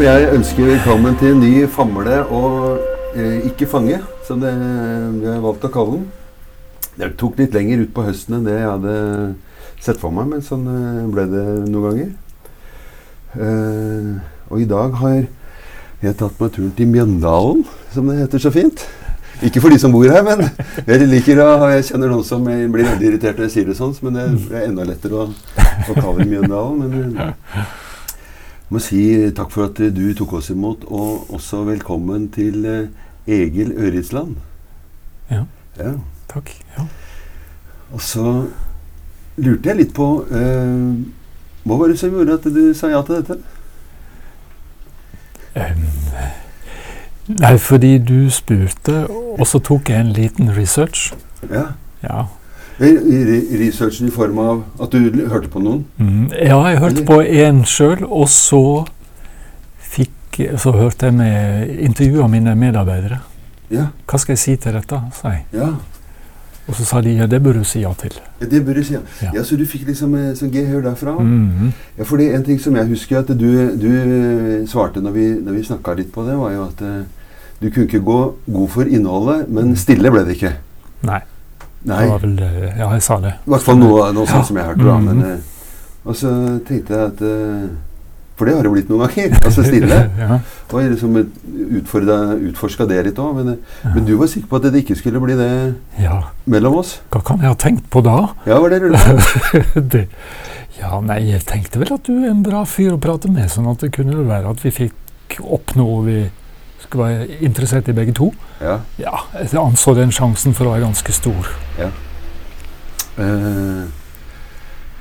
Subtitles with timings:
[0.00, 2.78] For jeg ønsker velkommen til en ny famle og
[3.20, 4.48] eh, ikke fange, som det,
[5.18, 6.06] vi har valgt å kalle den.
[6.94, 8.94] Det tok litt lenger ut på høsten enn det jeg hadde
[9.84, 12.08] sett for meg, men sånn eh, ble det noen ganger.
[13.44, 14.08] Eh,
[14.48, 15.18] og i dag har
[16.06, 17.60] jeg tatt meg turen til Mjøndalen,
[17.92, 18.86] som det heter så fint.
[19.44, 20.46] Ikke for de som bor her, men
[20.88, 23.92] jeg liker å, jeg kjenner noen som blir veldig irritert når jeg sier det sånn,
[24.08, 26.88] men det er enda lettere å, å kalle Mjøndalen.
[26.88, 27.78] Men eh,
[28.70, 28.98] jeg må si
[29.34, 32.84] takk for at du tok oss imot, og også velkommen til eh,
[33.26, 34.36] Egil Øritsland.
[35.26, 35.40] Ja.
[35.74, 35.96] Ja.
[36.30, 36.52] Takk.
[36.76, 36.84] Ja.
[37.90, 38.46] Og så
[39.42, 41.02] lurte jeg litt på eh,
[41.66, 43.40] Hva var det som gjorde at du sa ja til dette?
[45.58, 45.82] Um,
[47.42, 51.08] nei, fordi du spurte, og så tok jeg en liten research.
[51.50, 51.72] Ja.
[52.06, 52.28] Ja.
[52.80, 52.96] Re-
[53.28, 55.82] re- Researchen i form av at du hørte på noen?
[56.00, 58.62] Mm, ja, jeg hørte på en sjøl, og så
[59.90, 60.10] fikk
[60.58, 63.18] Så hørte jeg med intervjua mine medarbeidere.
[63.70, 63.88] Ja.
[64.08, 65.00] Hva skal jeg si til dette?
[65.20, 65.44] sa jeg.
[65.52, 65.72] ja.
[66.70, 68.12] Og så sa de ja, det bør du si ja til.
[68.40, 68.92] Ja, Det bør du si.
[68.94, 69.00] Ja.
[69.22, 69.30] Ja.
[69.34, 71.16] ja, Så du fikk liksom eh, sånn gehør derfra?
[71.18, 71.72] Mhm.
[71.98, 75.52] Ja, fordi En ting som jeg husker at du, du eh, svarte når vi, når
[75.58, 77.02] vi snakka litt på det, var jo at eh,
[77.60, 80.52] du kunne ikke gå god for innholdet, men stille ble det ikke.
[81.02, 81.20] Nei.
[81.88, 82.06] Nei.
[82.20, 82.34] Vel.
[82.76, 83.36] Ja, jeg sa det.
[83.46, 84.42] I hvert fall noe, noe Ja.
[84.44, 84.84] som jeg hørte.
[84.84, 85.38] da, men, mm eh,
[86.04, 86.30] Og så
[86.66, 87.68] tenkte jeg at eh,
[88.36, 89.34] For det har det blitt noen ganger.
[89.46, 89.98] altså stille.
[90.18, 90.38] ja.
[90.72, 91.16] Og jeg liksom
[92.50, 93.34] utforska det litt òg.
[93.36, 93.90] Men, ja.
[93.94, 95.50] men du var sikker på at det ikke skulle bli det
[96.00, 96.22] ja.
[96.46, 97.00] mellom oss?
[97.12, 98.30] Hva kan jeg ha tenkt på da?
[98.48, 98.88] Ja, var det du
[99.92, 100.06] det,
[100.80, 103.68] ja, nei, jeg tenkte vel at du er en bra fyr å prate med, sånn
[103.68, 106.18] at det kunne være at vi fikk opp noe vi
[106.90, 108.32] skulle var interessert i begge to.
[108.60, 108.80] Ja.
[108.98, 111.48] Ja, jeg anså den sjansen for å være ganske stor.
[113.20, 113.84] Eh,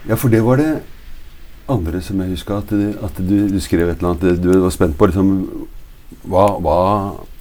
[0.10, 0.70] ja, for det var det
[1.70, 2.74] andre som jeg huska, at,
[3.06, 5.30] at du, du skrev et eller annet Du var spent på liksom
[6.26, 6.78] hva, hva,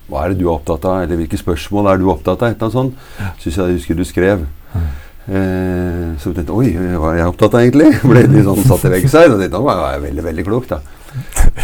[0.09, 2.53] hva er det du er opptatt av, eller hvilke spørsmål er du opptatt av?
[2.53, 3.07] Et eller annet sånt.
[3.19, 3.33] Ja.
[3.41, 4.45] Syns jeg jeg husker du skrev.
[4.75, 4.89] Mm.
[5.29, 7.91] Eh, så tenkte Oi, hva er jeg opptatt av egentlig?
[8.11, 9.33] Ble litt sånn satt i vegg seg.
[9.33, 10.81] Og tenkte, nå var jeg veldig, veldig klok, da.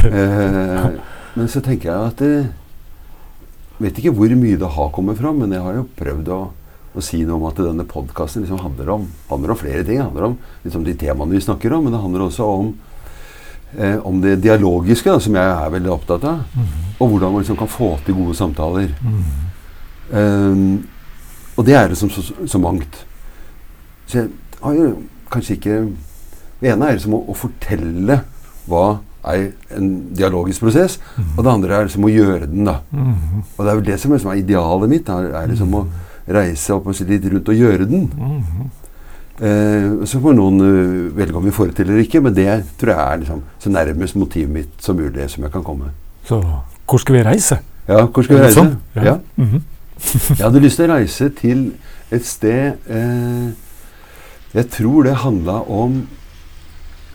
[0.04, 0.86] Eh,
[1.34, 2.48] men så tenker jeg at eh,
[3.82, 6.40] Vet ikke hvor mye det har kommet fram, men jeg har jo prøvd å,
[6.94, 9.98] å si noe om at denne podkasten liksom handler, om, handler om flere ting.
[9.98, 12.68] Det handler om liksom, de temaene vi snakker om, men det handler også om,
[13.74, 16.44] eh, om det dialogiske, da, som jeg er veldig opptatt av.
[16.54, 16.84] Mhm.
[16.94, 18.94] Og hvordan man liksom kan få til gode samtaler.
[19.02, 19.24] Mhm.
[20.14, 20.86] Um,
[21.56, 23.06] og det er liksom så, så mangt.
[24.06, 24.30] Så jeg
[24.60, 24.90] har jo
[25.32, 25.76] kanskje ikke
[26.60, 28.18] Det ene er liksom å, å fortelle
[28.68, 28.98] hva
[29.32, 30.98] er en dialogisk prosess,
[31.36, 32.64] og det andre er liksom å gjøre den.
[32.64, 32.78] da.
[32.90, 33.44] Mhm.
[33.56, 35.08] Og det er vel det som liksom er idealet mitt.
[35.08, 35.84] Er, er liksom å
[36.28, 38.08] reise opp og si litt rundt og gjøre den.
[38.14, 38.70] Mhm.
[39.34, 42.46] Eh, så får noen uh, velge om vi får det til eller ikke, men det
[42.78, 45.90] tror jeg er liksom så nærmest motivet mitt som mulig som jeg kan komme.
[46.28, 46.38] Så
[46.86, 47.58] hvor skal vi reise?
[47.88, 48.60] Ja, hvor skal vi reise?
[48.60, 48.76] sånn?
[48.94, 49.04] Ja.
[49.08, 49.16] ja.
[49.36, 49.64] Mhm.
[50.38, 51.64] Jeg hadde lyst til å reise til
[52.12, 53.50] et sted eh,
[54.54, 56.04] Jeg tror det handla om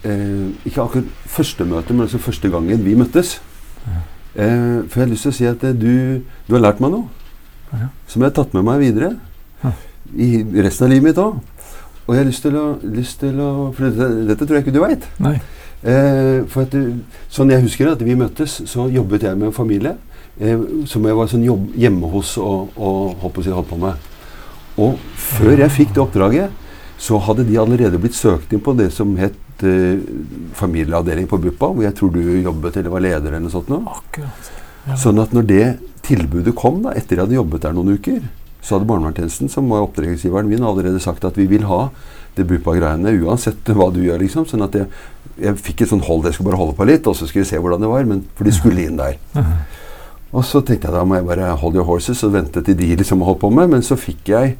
[0.04, 3.40] eh, Ikke akkurat første møte, men altså første gangen vi møttes.
[3.88, 4.02] Ja.
[4.44, 6.92] Eh, for jeg har lyst til å si at eh, du, du har lært meg
[6.92, 7.08] noe
[7.74, 7.88] Ja.
[8.08, 9.12] som jeg har tatt med meg videre
[9.64, 9.72] Ja.
[10.18, 11.40] i resten av livet mitt òg.
[12.08, 14.74] Og jeg har lyst til å, lyst til å For dette, dette tror jeg ikke
[14.74, 15.04] du veit.
[15.84, 19.54] Eh, for at, du- sånn jeg husker at vi møttes, så jobbet jeg med en
[19.56, 19.94] familie
[20.42, 20.58] eh,
[20.90, 23.78] som jeg var sånn jobb, hjemme hos og, og holdt på å si holdt på
[23.80, 23.94] med.
[24.80, 26.50] Og før jeg fikk det oppdraget,
[27.00, 29.38] så hadde de allerede blitt søkt inn på det som het
[29.68, 30.02] eh,
[30.58, 33.72] familieavdeling på BUPA, hvor jeg tror du jobbet eller var leder eller noe sånt.
[33.72, 33.82] Nå.
[33.90, 34.52] Akkurat.
[34.88, 34.98] Ja.
[35.00, 35.66] Sånn at når det
[36.06, 38.22] tilbudet kom, da, etter jeg hadde jobbet der noen uker,
[38.62, 41.88] så hadde barnevernstjenesten, som var oppdragsgiveren min, allerede sagt at vi vil ha
[42.38, 44.20] det BUPA-greiene uansett hva du gjør.
[44.24, 44.88] liksom, sånn at jeg,
[45.40, 47.52] jeg fikk et sånt hold, jeg skulle bare holde på litt, og så skulle vi
[47.52, 48.08] se hvordan det var.
[48.10, 49.20] Men, for de skulle inn der.
[50.30, 52.92] Og så tenkte jeg da må jeg bare hold your horses og vente til de
[53.00, 53.72] liksom holdt på med.
[53.72, 54.58] Men så fikk jeg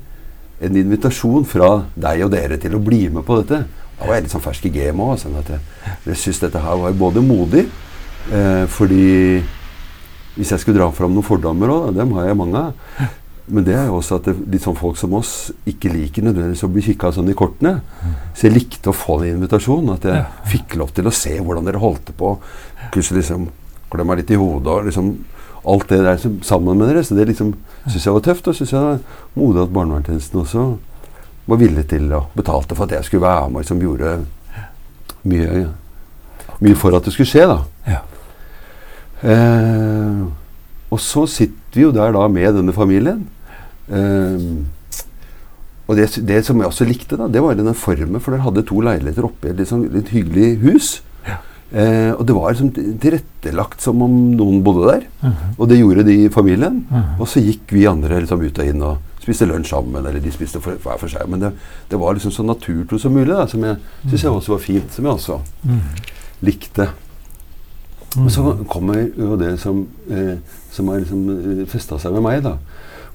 [0.66, 3.62] en invitasjon fra deg og dere til å bli med på dette.
[4.00, 5.16] Da var jeg litt sånn fersk i gamet òg.
[5.22, 5.62] Sånn at jeg,
[6.08, 7.66] jeg syns dette her var både modig
[8.32, 9.08] eh, Fordi
[10.40, 13.10] hvis jeg skulle dra fram noen fordommer òg, dem har jeg mange av.
[13.50, 16.64] Men det er jo også at det, litt sånn folk som oss ikke liker nødvendigvis
[16.64, 17.80] å bli kikka sånn i kortene.
[18.38, 19.98] Så jeg likte å få den invitasjonen.
[19.98, 20.22] At jeg
[20.54, 22.36] fikk lov til å se hvordan dere holdt på.
[22.94, 23.50] Plutselig liksom
[23.90, 25.12] klemma litt i hodet og liksom
[25.70, 27.04] alt det der som, sammen med dere.
[27.04, 27.56] Så det liksom
[27.88, 28.48] syns jeg var tøft.
[28.48, 30.68] Og syns jeg det var modig at barnevernstjenesten også
[31.50, 34.14] var villig til å betalte for at jeg skulle være med som liksom gjorde
[35.30, 35.66] mye,
[36.64, 37.60] mye for at det skulle skje, da.
[37.90, 38.02] Ja.
[39.30, 40.22] Eh,
[40.90, 43.26] og så sitter vi jo der da med denne familien.
[43.90, 44.46] Eh,
[45.90, 48.66] og det, det som jeg også likte, da, det var denne formen, for dere hadde
[48.70, 50.90] to leiligheter oppe i et sånn, litt hyggelig hus.
[51.26, 51.40] Ja.
[51.74, 55.08] Eh, og det var liksom tilrettelagt som om noen bodde der.
[55.26, 55.56] Mhm.
[55.58, 56.84] Og det gjorde de i familien.
[56.90, 57.18] Mhm.
[57.18, 60.06] Og så gikk vi andre liksom ut og inn og spiste lunsj sammen.
[60.06, 61.30] Eller de spiste for, hver for seg.
[61.30, 61.54] Men det,
[61.92, 63.78] det var liksom så naturtro som mulig, da, som jeg
[64.08, 64.96] syns jeg også var fint.
[64.96, 65.80] Som jeg også mm.
[66.50, 66.90] likte.
[68.18, 70.38] Men så kommer jo det som, eh,
[70.74, 72.42] som har liksom festa seg med meg.
[72.44, 72.58] da.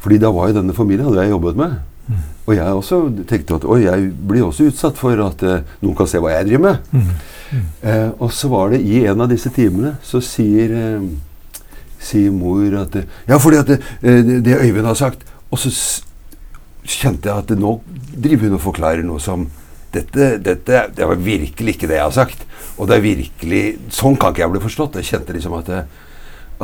[0.05, 1.77] Fordi da var jo denne familien hadde jeg jobbet med.
[2.07, 2.17] Mm.
[2.47, 6.09] Og jeg også tenkte at oi, jeg blir også utsatt for at eh, noen kan
[6.11, 6.91] se hva jeg driver med.
[6.93, 7.15] Mhm.
[7.83, 11.05] Eh, og så var det i en av disse timene så sier, eh,
[12.03, 15.23] sier mor at eh, Ja, fordi at eh, det, det Øyvind har sagt
[15.55, 15.71] Og så
[16.85, 17.77] kjente jeg at nå
[18.15, 19.47] driver hun og forklarer noe som
[19.95, 22.43] dette, dette det var virkelig ikke det jeg har sagt.
[22.75, 23.63] Og det er virkelig
[23.95, 24.99] Sånn kan ikke jeg bli forstått.
[24.99, 25.85] Jeg kjente liksom at det,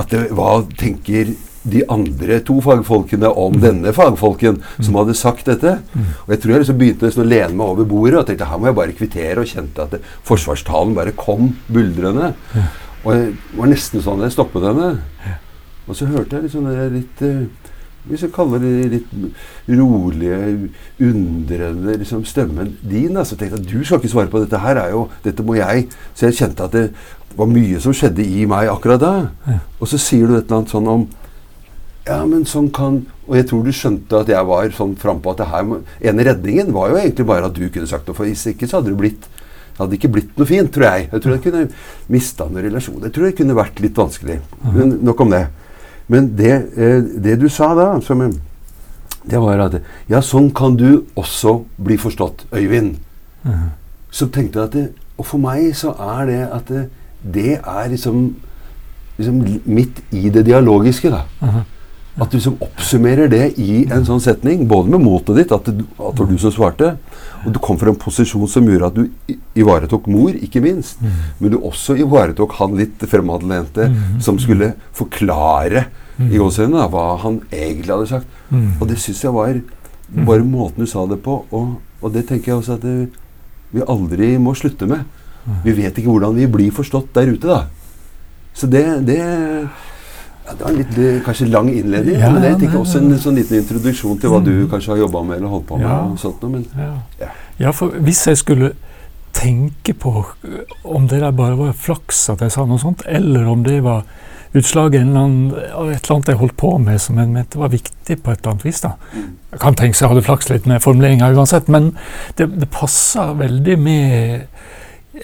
[0.01, 5.77] at det, Hva tenker de andre to fagfolkene om denne fagfolken som hadde sagt dette?
[6.25, 8.71] Og jeg tror jeg liksom begynte å lene meg over bordet og tenkte her må
[8.71, 12.33] jeg bare kvittere, og kjente at det, forsvarstalen bare kom buldrende.
[13.05, 14.95] Og det var nesten sånn jeg stoppet henne.
[15.87, 17.45] Og så hørte jeg liksom det litt eh,
[18.09, 19.11] Hvis jeg kaller det litt
[19.69, 20.71] rolige,
[21.05, 23.17] undrende liksom stemmen din.
[23.17, 24.77] Altså, Så tenkte at du skal ikke svare på dette her.
[24.77, 25.89] er jo, Dette må jeg.
[26.15, 26.91] Så jeg kjente at det
[27.37, 29.15] var mye som skjedde i meg akkurat da.
[29.47, 29.59] Ja.
[29.81, 31.09] Og så sier du et eller annet sånn om
[32.07, 35.43] Ja, men sånn kan Og jeg tror du skjønte at jeg var sånn frampå at
[35.43, 35.69] det her
[36.11, 38.17] ene redningen var jo egentlig bare at du kunne sagt noe.
[38.17, 39.29] For hvis ikke så hadde det blitt
[39.71, 41.07] det hadde ikke blitt noe fint, tror jeg.
[41.09, 41.69] Jeg tror jeg kunne
[42.13, 43.07] mista noen relasjoner.
[43.07, 44.35] Jeg tror det kunne vært litt vanskelig.
[44.75, 45.47] Men nok om det.
[46.11, 48.23] Men det, eh, det du sa da, som,
[49.31, 49.81] det var at
[50.11, 52.97] Ja, sånn kan du også bli forstått, Øyvind.
[53.45, 53.69] Mhm.
[54.11, 56.89] Så tenkte jeg at det, Og for meg så er det at det,
[57.35, 58.35] det er liksom,
[59.19, 61.23] liksom midt i det dialogiske, da.
[61.43, 61.67] Mhm.
[62.21, 65.87] At du liksom oppsummerer det i en sånn setning, både med motet ditt, at det,
[65.97, 66.91] at det var du som svarte,
[67.41, 71.15] og du kom fra en posisjon som gjorde at du ivaretok mor, ikke minst, mm.
[71.39, 74.19] men du også ivaretok han litt fremadlente mm.
[74.25, 75.87] som skulle forklare
[76.19, 76.29] mm.
[76.29, 78.39] i gåseøynene da, hva han egentlig hadde sagt.
[78.51, 78.75] Mhm.
[78.81, 79.63] Og det syns jeg var
[80.27, 83.11] bare måten du sa det på, og, og det tenker jeg også at det,
[83.71, 85.07] vi aldri må slutte med.
[85.65, 87.61] Vi vet ikke hvordan vi blir forstått der ute, da.
[88.55, 89.21] Så det, det
[90.51, 93.19] ja, Det var en litt eh, kanskje lang innledning, Ja, men jeg tenker også en
[93.19, 94.69] sånn liten introduksjon til hva du Mm.
[94.71, 95.87] kanskje har jobba med eller holdt på med.
[95.87, 96.17] Ja.
[96.19, 96.67] sånt men
[97.61, 97.73] Ja.
[97.73, 98.73] For hvis jeg skulle
[99.33, 103.47] tenke på øh, om det der bare var flaks at jeg sa noe sånt, eller
[103.47, 104.03] om det var
[104.55, 108.33] utslaget av et eller annet jeg holdt på med som jeg mente var viktig på
[108.33, 108.81] et eller annet vis.
[108.81, 108.97] da.
[109.53, 111.93] Jeg kan tenke seg jeg hadde flaks litt med formuleringa uansett, men
[112.37, 114.47] det, det passer veldig med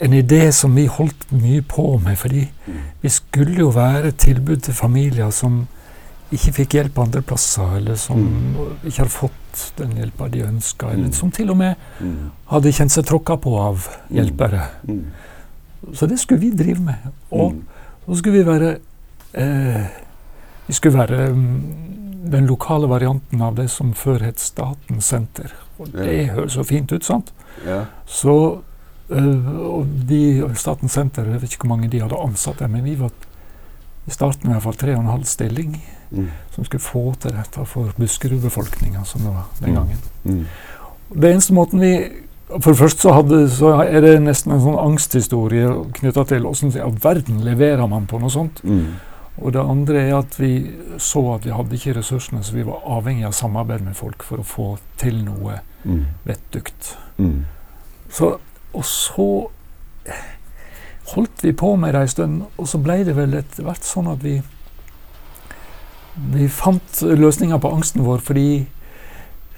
[0.00, 2.18] en idé som vi holdt mye på med.
[2.18, 2.48] fordi
[3.02, 5.66] vi skulle jo være et tilbud til familier som
[6.32, 8.18] ikke fikk hjelp andre plasser, eller som
[8.82, 11.74] ikke hadde fått den hjelpa de ønska, eller som til og med
[12.50, 14.64] hadde kjent seg tråkka på av hjelpere.
[15.94, 17.06] Så det skulle vi drive med.
[17.30, 17.54] Og
[18.06, 18.76] så skulle vi være
[19.34, 19.86] eh,
[20.66, 21.62] Vi skulle være mm,
[22.30, 25.52] den lokale varianten av det som før het Statens senter.
[25.78, 27.32] Og det høres så fint ut, sant?
[27.66, 28.62] ja, Så
[29.10, 30.20] og de,
[30.58, 33.10] Statens senter, jeg vet ikke hvor mange de hadde ansatt der, men vi var
[34.06, 35.72] i starten i hvert fall tre og en halv stilling
[36.10, 39.74] mm, som skulle få til dette for Buskerud-befolkninga, som det var den Mm.
[39.76, 39.98] gangen.
[40.24, 40.46] mm,
[41.20, 41.92] Det eneste måten vi
[42.62, 45.66] For det første så, hadde, så er det nesten en sånn angsthistorie
[45.98, 48.60] knytta til åssen i all verden leverer man på noe sånt.
[48.62, 48.94] mm,
[49.42, 52.78] Og det andre er at vi så at vi hadde ikke ressursene, så vi var
[52.86, 56.96] avhengig av samarbeid med folk for å få til noe mm, vettugt.
[57.18, 57.44] mm,
[58.10, 58.38] Så,
[58.76, 59.28] og så
[61.14, 64.10] holdt vi på med det en stund, og så ble det vel etter hvert sånn
[64.12, 64.40] at vi
[66.16, 68.48] vi fant løsninger på angsten vår fordi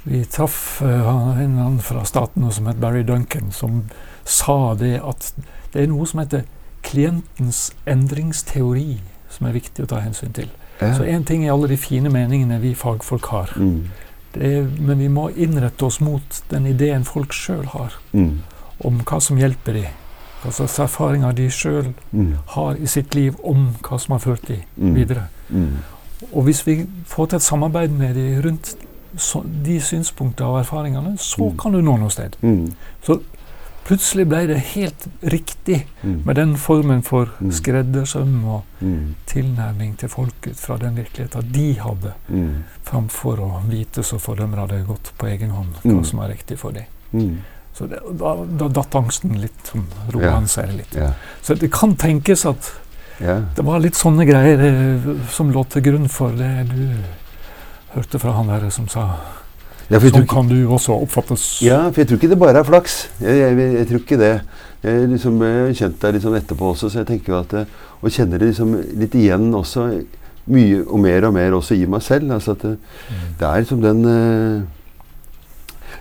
[0.09, 1.09] vi traff eh,
[1.43, 3.83] en mann fra staten som het Barry Duncan, som
[4.25, 5.33] sa det at
[5.73, 6.47] det er noe som heter
[6.87, 10.49] klientens endringsteori, som er viktig å ta hensyn til.
[10.81, 13.83] ja, Så én ting er alle de fine meningene vi fagfolk har, mm,
[14.35, 17.99] det er, men vi må innrette oss mot den ideen folk sjøl har.
[18.13, 18.41] Mm,
[18.85, 19.97] om hva som hjelper dem.
[20.43, 24.47] Hva slags erfaringer de sjøl mm, har i sitt liv om hva som har ført
[24.49, 25.25] dem mm, videre.
[25.51, 25.73] mm,
[26.33, 28.77] Og hvis vi får til et samarbeid med dem rundt
[29.17, 31.57] så, de synspunkter og erfaringene, så Mm.
[31.59, 32.37] kan du nå noe sted.
[32.43, 32.73] mm,
[33.89, 38.63] Plutselig ble det helt riktig mm, med den formen for skreddersøm og
[39.27, 42.13] tilnærming til folk ut fra den virkeligheten de hadde,
[42.85, 46.59] framfor å vite så for dem hadde gått på egen hånd hva som er riktig
[46.59, 46.85] for dem.
[47.79, 50.97] Mm, Så det, da, da datt angsten litt, sånn, roa han seg litt.
[51.43, 52.73] Så det kan tenkes at
[53.21, 56.85] ja, det var litt sånne greier eh, som lå til grunn for det du
[57.95, 59.09] hørte fra han der som sa
[59.89, 61.63] Ja, Sånn ikke- kan du også oppfattes.
[61.65, 63.09] Ja, for jeg tror ikke det bare er flaks.
[63.23, 64.41] Jeg, jeg, jeg tror ikke det.
[64.85, 67.67] Jeg liksom, har kjent deg liksom etterpå også, så jeg tenker jo at det,
[68.03, 70.05] Og kjenner det liksom litt igjen også,
[70.47, 72.31] mye og mer og mer også i meg selv.
[72.37, 72.77] Altså at det,
[73.41, 74.63] det er liksom den eh,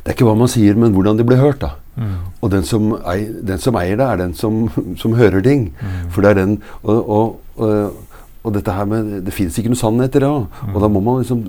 [0.08, 1.60] Det er ikke hva man sier, men hvordan det blir hørt.
[1.60, 1.74] da.
[2.00, 2.16] Mm.
[2.40, 4.70] Og den som, eier, den som eier det, er den som,
[5.02, 5.74] som hører ting.
[5.82, 5.98] Mm.
[6.16, 8.04] For det er den Og, og, og,
[8.48, 10.30] og dette her med Det fins ikke noe sannheter da.
[10.48, 10.70] Mm.
[10.72, 11.44] Og da må man liksom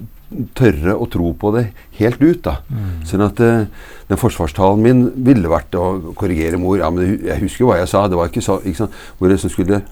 [0.59, 1.69] tørre å tro på det
[2.01, 2.43] helt ut.
[2.49, 2.57] da.
[2.67, 2.91] Mm.
[3.07, 5.87] Sånn at uh, den forsvarstalen min ville vært å
[6.19, 6.81] korrigere mor.
[6.83, 8.09] Ja, men jeg husker jo hva jeg sa.
[8.11, 8.99] Det var ikke så, ikke sant?
[9.21, 9.85] Hvor jeg så skulle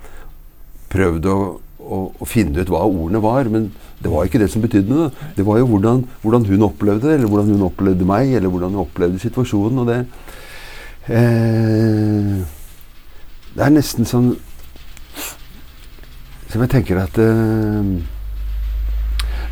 [0.91, 1.39] prøvd å,
[1.87, 3.49] å, å finne ut hva ordene var.
[3.53, 3.71] Men
[4.03, 5.11] det var ikke det som betydde noe.
[5.37, 8.75] Det var jo hvordan, hvordan hun opplevde det, eller hvordan hun opplevde meg, eller hvordan
[8.75, 9.83] hun opplevde situasjonen.
[9.83, 10.01] Og det
[11.17, 12.45] eh,
[13.57, 14.35] Det er nesten sånn
[16.51, 17.95] Som jeg tenker at eh,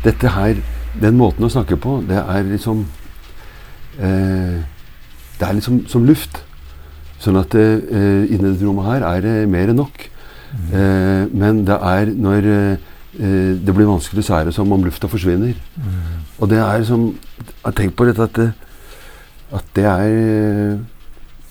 [0.05, 0.59] dette her,
[1.01, 2.83] den måten å snakke på, det er liksom
[3.97, 4.59] eh,
[5.39, 6.43] Det er liksom som luft.
[7.23, 10.09] Sånn at eh, inni dette rommet her er det mer enn nok.
[10.71, 12.91] Eh, men det er når eh,
[13.65, 15.55] det blir vanskelig, så er det som om lufta forsvinner.
[15.75, 16.25] Mm.
[16.39, 17.13] Og det er som
[17.75, 18.51] Tenk på dette at det,
[19.55, 20.77] at det er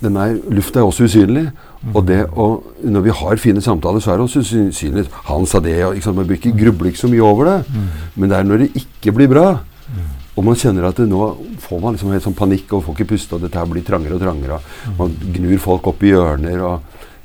[0.04, 1.46] den er, Lufta er også usynlig.
[1.94, 5.04] Og det og når vi har fine samtaler, så er det også usynlig.
[5.28, 5.96] Han sa det, og?
[6.16, 7.58] Man bør ikke gruble ikke så mye over det.
[7.68, 7.88] Mm.
[8.16, 10.00] Men det er når det ikke blir bra, Mm.
[10.36, 13.08] og man kjenner at det nå får man liksom helt sånn panikk og får ikke
[13.10, 14.56] puste, og dette her blir trangere og trangere.
[14.88, 14.94] Mm.
[14.96, 16.80] Man gnur folk opp i hjørner, og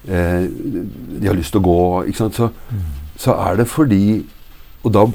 [0.09, 0.47] eh,
[1.21, 1.77] de har lyst til å gå.
[2.09, 2.35] Ikke sant?
[2.35, 2.81] Så, Mm.
[3.17, 4.25] så er det fordi
[4.83, 5.05] Og da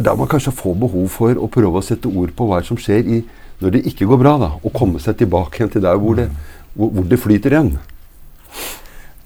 [0.00, 3.08] da man kanskje får behov for å prøve å sette ord på hva som skjer
[3.10, 3.24] i,
[3.60, 4.36] når det ikke går bra.
[4.38, 6.28] da, Og komme seg tilbake igjen til der hvor det,
[6.76, 7.72] hvor, hvor det flyter igjen.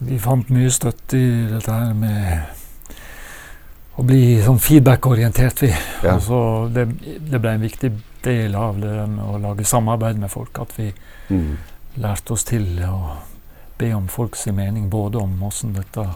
[0.01, 2.41] Vi fant mye støtte i dette her med
[3.99, 5.61] å bli sånn feedback-orientert.
[5.61, 5.69] vi.
[6.03, 6.17] Ja.
[6.73, 6.89] Det,
[7.31, 7.93] det ble en viktig
[8.25, 10.59] del av det å lage samarbeid med folk.
[10.59, 10.93] At vi
[11.31, 11.57] Mm.
[11.99, 13.17] lærte oss til å
[13.79, 16.07] be om folks mening, både om hvordan dette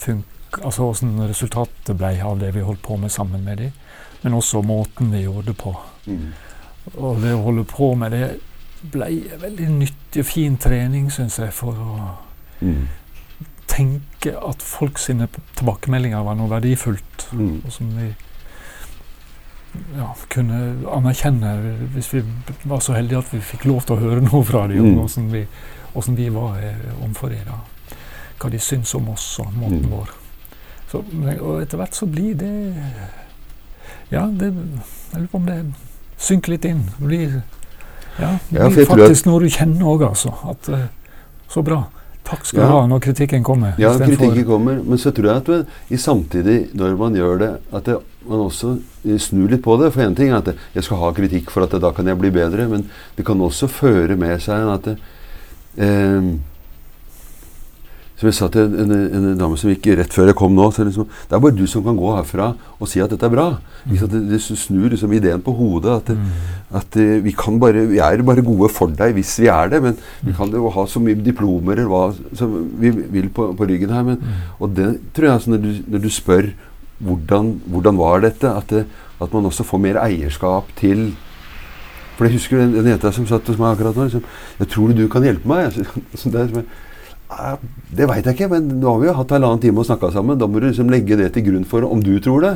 [0.00, 0.26] funk
[0.64, 3.72] altså åssen resultatet ble av det vi holdt på med sammen med dem,
[4.22, 5.74] men også måten vi gjorde det på.
[6.06, 6.32] Mm.
[6.96, 8.24] Og det å holde på med det
[8.90, 12.16] ble veldig nyttig og fin trening, syns jeg, for å
[12.60, 12.88] Mm.
[13.66, 17.28] tenke at folk sine tilbakemeldinger var noe verdifullt.
[17.32, 17.62] Mm.
[17.64, 18.10] Og som vi
[19.96, 20.60] ja, kunne
[20.96, 21.50] anerkjenne
[21.94, 22.22] hvis vi
[22.64, 24.96] var så heldige at vi fikk lov til å høre noe fra dem om Mm.
[25.02, 25.44] hvordan vi,
[25.92, 26.74] hvordan vi var eh,
[27.28, 27.60] dem.
[28.40, 29.90] Hva de syns om oss og måten Mm.
[29.90, 30.10] vår.
[30.90, 31.04] Så,
[31.40, 32.74] og etter hvert så blir det
[34.10, 34.48] Ja, det,
[35.12, 35.60] jeg lurer på om det
[36.18, 36.80] synker litt inn.
[36.98, 37.42] Det blir,
[38.18, 40.32] ja, det blir ja, faktisk noe du kjenner òg, altså.
[40.50, 40.88] At, eh,
[41.48, 41.84] så bra.
[42.24, 42.66] Takk skal Ja.
[42.66, 43.74] du ha når kritikken kommer.
[43.78, 44.82] Ja, kritikken kommer.
[44.84, 47.96] Men så tror jeg at du, i samtidig, når man gjør det, at det,
[48.28, 48.74] man også
[49.06, 49.92] eh, snur litt på det.
[49.92, 52.30] For én ting er at jeg skal ha kritikk for at da kan jeg bli
[52.30, 54.96] bedre, men det kan også føre med seg at det,
[55.78, 56.30] eh,
[58.20, 60.66] Som jeg sa til en, en, en dame som gikk rett før jeg kom nå
[60.76, 63.32] så liksom, Det er bare du som kan gå herfra og si at dette er
[63.32, 63.46] bra.
[63.88, 63.94] Mm.
[64.12, 65.94] Det, det snur liksom ideen på hodet.
[66.02, 66.26] At, Mm.
[66.76, 69.96] at eh, vi, bare, vi er bare gode for deg hvis vi er det, men
[70.20, 72.02] vi kan jo ha så mye diplomer eller hva
[72.36, 74.04] som vi vil på, på ryggen her.
[74.04, 74.20] Men,
[74.60, 76.50] og det tror jeg altså når du, når du spør
[77.00, 78.84] hvordan, hvordan var dette, at, det,
[79.20, 81.14] at man også får mer eierskap til
[82.18, 84.04] For jeg husker den, den jenta som satt hos meg akkurat nå.
[84.04, 84.24] Liksom,
[84.58, 85.84] 'Jeg tror du kan hjelpe meg.' Så,
[86.14, 86.89] så der, er som, «Ja,
[87.94, 90.38] det veit jeg ikke, men nå har vi jo hatt halvannen time og snakka sammen.
[90.38, 92.52] Da må du liksom legge det til grunn for om du tror det.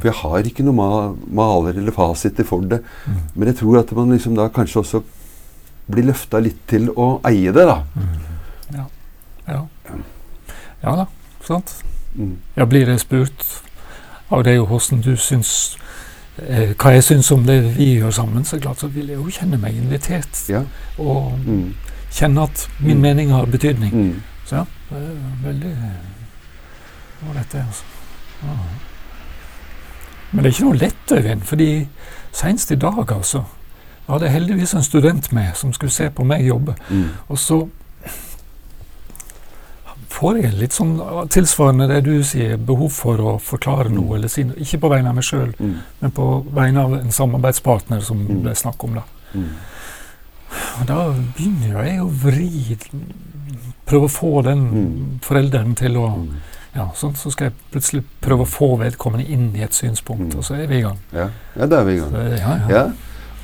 [0.00, 0.88] For jeg har ikke noen ma
[1.40, 2.80] maler eller fasiter for det.
[3.06, 3.20] Mm.
[3.34, 5.02] Men jeg tror at man liksom da kanskje også
[5.88, 7.78] blir løfta litt til å eie det, da.
[7.94, 8.16] Mm.
[8.76, 8.86] Ja.
[9.48, 9.60] ja.
[10.82, 11.06] Ja da,
[11.46, 11.76] sant.
[12.14, 12.34] Mm.
[12.58, 13.44] Ja, blir jeg spurt
[14.34, 15.76] av deg hvordan du syns
[16.42, 19.30] eh, Hva jeg syns om det vi gjør sammen, så klart så vil jeg jo
[19.32, 20.42] kjenne meg invitert.
[20.50, 20.64] Ja.
[20.98, 21.70] Og Mm.
[22.10, 23.00] Kjenne at min Mm.
[23.02, 23.92] mening har betydning.
[23.92, 24.22] Mm.
[24.46, 25.76] Så ja, det er veldig
[27.28, 27.84] ålreit, det, altså.
[28.42, 28.48] Ja.
[30.32, 31.88] Men det er ikke noe lett, Øyvind, fordi
[32.32, 33.44] senest i dag, altså
[34.08, 36.74] Jeg hadde heldigvis en student med som skulle se på meg jobbe.
[36.90, 37.08] Mm.
[37.28, 37.68] Og så
[40.08, 40.94] får jeg litt sånn
[41.28, 44.56] tilsvarende det du sier, behov for å forklare noe, eller si noe.
[44.56, 45.74] Ikke på vegne av meg sjøl, Mm.
[46.00, 48.42] men på vegne av en samarbeidspartner som Mm.
[48.42, 48.94] det er snakk om.
[48.94, 49.02] da.
[50.80, 50.98] Og da
[51.36, 52.76] begynner jeg å vri
[53.88, 55.18] Prøve å få den Mm.
[55.24, 56.28] forelderen til å Mm.
[56.76, 60.38] ja, sånn, Så skal jeg plutselig prøve å få vedkommende inn i et synspunkt, Mm.
[60.38, 60.98] og så er vi i gang.
[61.12, 61.28] Ja.
[61.58, 62.10] ja, da er vi i gang.
[62.10, 62.68] Så, ja, ja.
[62.68, 62.90] Ja.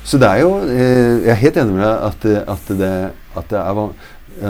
[0.03, 3.49] Så det er jo eh, Jeg er helt enig med deg at, at, det, at
[3.49, 3.73] det er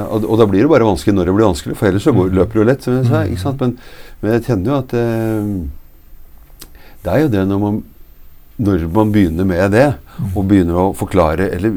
[0.10, 2.30] og, og da blir det bare vanskelig når det blir vanskelig, for ellers så går,
[2.34, 2.84] løper det jo lett.
[2.84, 3.60] som jeg sa, ikke sant?
[3.62, 3.78] Men,
[4.22, 5.70] men jeg kjenner jo at eh,
[7.06, 7.84] Det er jo det når man
[8.58, 9.96] når man begynner med det,
[10.34, 11.74] og begynner å forklare eller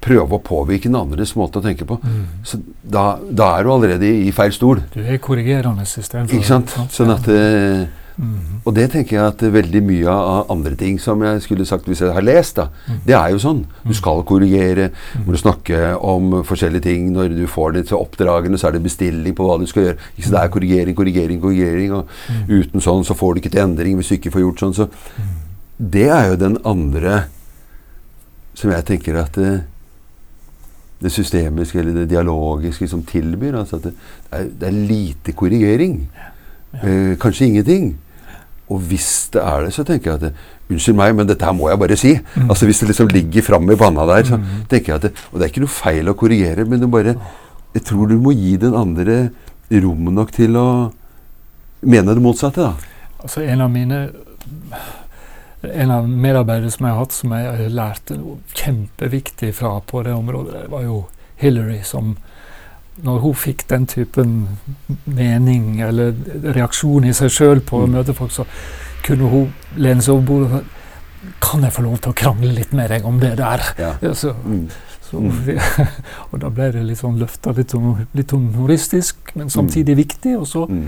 [0.00, 2.26] prøve å påvirke den andres måte å tenke på, Mm.
[2.42, 4.80] så da, da er du allerede i, i feil stol.
[4.94, 6.76] Du er korrigerende istedenfor Ikke sant?
[6.90, 8.46] Sånn at eh, mm.
[8.64, 12.00] Og det tenker jeg at veldig mye av andre ting som jeg skulle sagt hvis
[12.04, 12.98] jeg har lest, da, Mm.
[13.06, 13.64] det er jo sånn.
[13.86, 14.90] Du skal korrigere,
[15.24, 17.12] må du snakke om forskjellige ting.
[17.12, 19.96] Når du får det til oppdragene, så er det bestilling på hva du skal gjøre.
[20.18, 21.92] Ikke så det er korrigering, korrigering, korrigering.
[21.92, 22.62] Og Mm.
[22.62, 24.74] uten sånn så får du ikke til endring hvis du ikke får gjort sånn.
[24.74, 24.88] Så
[25.80, 27.24] det er jo den andre
[28.54, 29.62] som jeg tenker at det,
[31.00, 33.54] det systemiske eller det dialogiske som tilbyr.
[33.62, 33.92] Altså at det,
[34.32, 36.08] er, det er lite korrigering.
[36.74, 36.78] Ja.
[36.86, 37.94] Eh, kanskje ingenting.
[38.70, 40.32] Og hvis det er det, så tenker jeg at det,
[40.70, 42.12] Unnskyld meg, men dette her må jeg bare si.
[42.36, 42.44] Mm.
[42.52, 44.44] Altså Hvis det liksom ligger framme i panna der, så Mm.
[44.70, 47.16] tenker jeg at det, Og det er ikke noe feil å korrigere, men du bare
[47.74, 49.30] Jeg tror du må gi den andre
[49.72, 50.92] rom nok til å
[51.82, 52.74] mene det motsatte, da.
[53.22, 54.10] Altså en av mine
[55.62, 60.14] En av medarbeiderne som jeg har hatt, som jeg lærte noe kjempeviktig fra på det
[60.16, 62.16] området, det var jo Hillary, som
[63.02, 64.32] når hun fikk den typen
[65.06, 66.12] mening eller
[66.56, 67.92] reaksjon i seg sjøl på å Mm.
[67.98, 68.44] møte folk, så
[69.04, 70.66] kunne hun lene seg over bordet og si
[71.40, 73.60] Kan jeg få lov til å krangle litt med deg om det der?
[73.78, 73.92] Ja.
[74.00, 74.70] Ja, så, Mm.
[75.02, 75.60] så, Mm.
[76.32, 80.38] og da ble det litt sånn løfta, litt, sånn- litt sånn humoristisk, men samtidig viktig.
[80.40, 80.86] Og så Mm.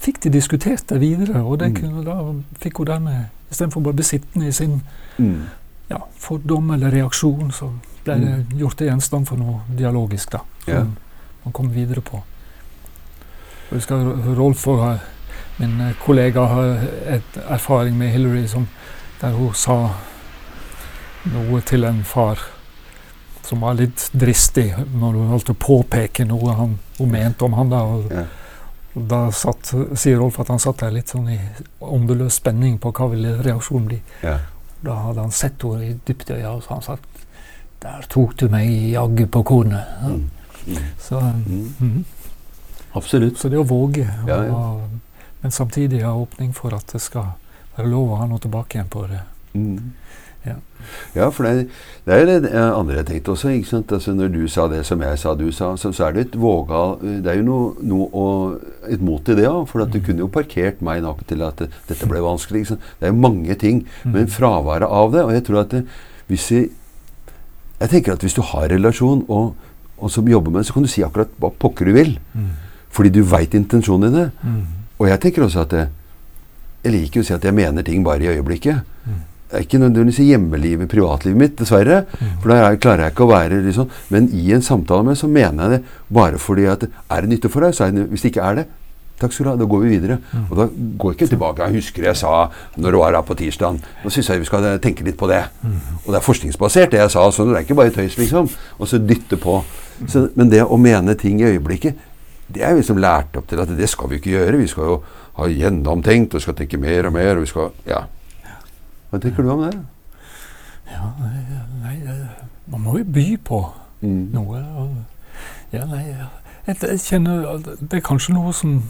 [0.00, 1.80] Fikk de diskutert det videre, og det Mm.
[1.80, 4.82] kunne, da fikk hun dermed Istedenfor å bli sittende i sin
[5.18, 5.42] Mm.
[5.90, 7.70] ja, fordom eller reaksjon, så
[8.04, 10.38] ble det gjort til gjenstand for noe dialogisk, da.
[10.64, 10.84] Som Ja.
[11.44, 12.22] man kom videre på.
[13.70, 14.98] Jeg husker Rolf og
[15.58, 18.66] min eh, kollega har et erfaring med Hillary som,
[19.20, 19.90] der hun sa
[21.32, 22.38] noe til en far
[23.42, 27.68] som var litt dristig, når hun holdt å påpeke noe han, hun mente om han.
[27.70, 28.24] da, og Ja.
[28.96, 31.38] Og Da satt, sier Rolf at han satt der litt sånn i
[31.82, 34.00] åndeløs spenning på hva ville reaksjonen bli.
[34.22, 34.38] Ja.
[34.84, 37.04] Da hadde han sett henne i dypt i øya, og så han sagt
[37.84, 39.84] Der tok du meg jaggu på kornet.
[40.02, 40.08] Ja.
[40.08, 40.30] Mm.
[40.66, 40.76] Mm.
[40.98, 41.74] Så, Mm.
[41.80, 42.04] mhm.
[42.94, 43.36] Absolutt.
[43.38, 44.76] så det å våge, Ja, ja.
[45.42, 47.34] men samtidig ha åpning for at det skal
[47.76, 49.20] være lov å ha noe tilbake igjen på det.
[50.44, 50.50] Mm.
[50.50, 50.54] Ja.
[51.14, 51.68] Ja, for det,
[52.04, 53.48] det er det andre jeg tenkte også.
[53.48, 53.92] ikke sant?
[53.92, 56.34] Altså Når du sa det som jeg sa du sa, så, så er det et
[56.36, 58.24] våga Det er jo noe, noe å,
[58.92, 59.66] et mot i det òg.
[59.70, 60.04] For at du Mm.
[60.04, 62.60] kunne jo parkert meg nok til at det, dette ble vanskelig.
[62.60, 62.80] Ikke sant?
[63.00, 63.86] Det er jo mange ting.
[64.04, 64.30] Men Mhm.
[64.36, 65.86] fraværet av det Og jeg tror at det,
[66.28, 66.70] hvis vi
[67.80, 69.54] Jeg tenker at hvis du har relasjon, og,
[69.98, 72.18] og som jobber med det, så kan du si akkurat hva pokker du vil.
[72.34, 72.50] Mm.
[72.90, 74.30] Fordi du veit intensjonen i det.
[74.44, 74.62] Mm.
[75.00, 75.88] Og jeg tenker også at det,
[76.84, 78.82] Jeg liker å si at jeg mener ting bare i øyeblikket.
[79.06, 79.22] Mm.
[79.52, 82.04] Er ikke nødvendigvis i hjemmelivet, privatlivet mitt, dessverre.
[82.42, 85.28] For da er- klarer jeg ikke å være liksom Men i en samtale med så
[85.28, 87.74] mener jeg det bare fordi at Er det nytte for deg?
[87.74, 88.66] Så er det, hvis det ikke er det,
[89.20, 90.18] takk skal du ha, da går vi videre.
[90.50, 90.66] Og da
[90.98, 91.58] går jeg ikke tilbake.
[91.68, 94.78] Jeg husker jeg sa når det var her på tirsdag Nå syns jeg vi skal
[94.80, 95.44] tenke litt på det.
[96.06, 97.30] Og det er forskningsbasert, det jeg sa.
[97.30, 98.48] Så det er ikke bare tøys, liksom.
[98.80, 99.62] Og så dytte på.
[100.08, 101.94] Så, men det å mene ting i øyeblikket,
[102.50, 104.58] det er jo liksom lært opp til at det skal vi ikke gjøre.
[104.58, 105.02] Vi skal jo
[105.36, 107.36] ha gjennomtenkt og skal tenke mer og mer.
[107.36, 108.02] Og vi skal Ja.
[109.14, 109.76] Hva tenker du om det?
[110.90, 111.04] Ja,
[111.84, 111.94] nei,
[112.66, 113.60] man må jo by på
[114.02, 114.32] Mm.
[114.34, 114.58] noe.
[115.72, 116.02] Ja, nei,
[116.66, 118.82] jeg, jeg kjenner at det er kanskje noe som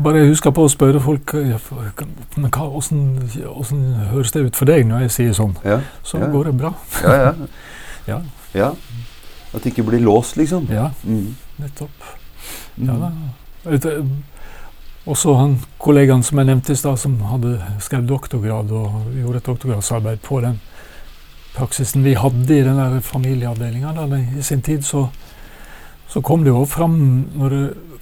[0.00, 3.80] Bare jeg husker på å spørre folk hvordan, hvordan
[4.12, 5.56] høres det ut for deg når jeg sier sånn.
[5.64, 5.80] Ja.
[6.04, 6.28] Så Ja.
[6.30, 6.70] går det bra.
[7.02, 7.32] Ja, ja.
[8.06, 8.20] Ja.
[8.54, 8.70] ja.
[9.54, 10.68] At det ikke blir låst, liksom.
[10.70, 11.34] Ja, Mm.
[11.58, 11.90] nettopp.
[12.78, 12.86] Mm.
[12.86, 13.10] Ja, da.
[15.10, 19.48] Også han kollegaen som jeg nevnte i stad, som hadde skrevet doktorgrad og gjorde et
[19.48, 20.60] doktorgradsarbeid på den
[21.56, 23.90] praksisen vi hadde i den der familieavdelinga
[24.38, 25.08] i sin tid, så,
[26.08, 26.94] så kom det jo fram
[27.34, 27.56] når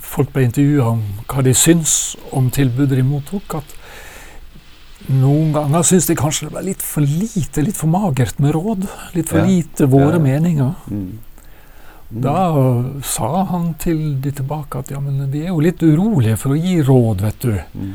[0.05, 1.95] folk ble intervjua om hva de syns
[2.37, 7.65] om tilbudet de mottok, at noen ganger syns de kanskje det var litt for lite,
[7.65, 8.85] litt for magert med råd.
[9.17, 9.47] Litt for Ja.
[9.49, 10.19] lite våre Ja.
[10.19, 10.75] meninger.
[10.91, 11.19] Mm.
[12.09, 12.37] Da
[13.05, 16.61] sa han til de tilbake at ja, men vi er jo litt urolige for å
[16.61, 17.53] gi råd, vet du.
[17.75, 17.91] Mm.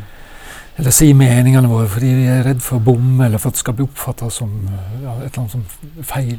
[0.76, 3.64] Eller si meningene våre fordi vi er redd for å bomme, eller for at det
[3.64, 4.54] skal bli oppfatta som
[5.02, 6.38] ja, et eller annet som feil.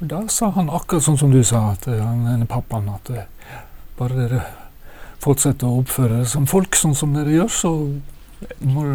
[0.00, 3.28] Da sa han akkurat sånn som du sa, at eh, han pappaen, at eh,
[3.98, 4.40] bare dere
[5.20, 7.74] fortsetter å oppføre dere som folk, sånn som dere gjør, så,
[8.64, 8.86] må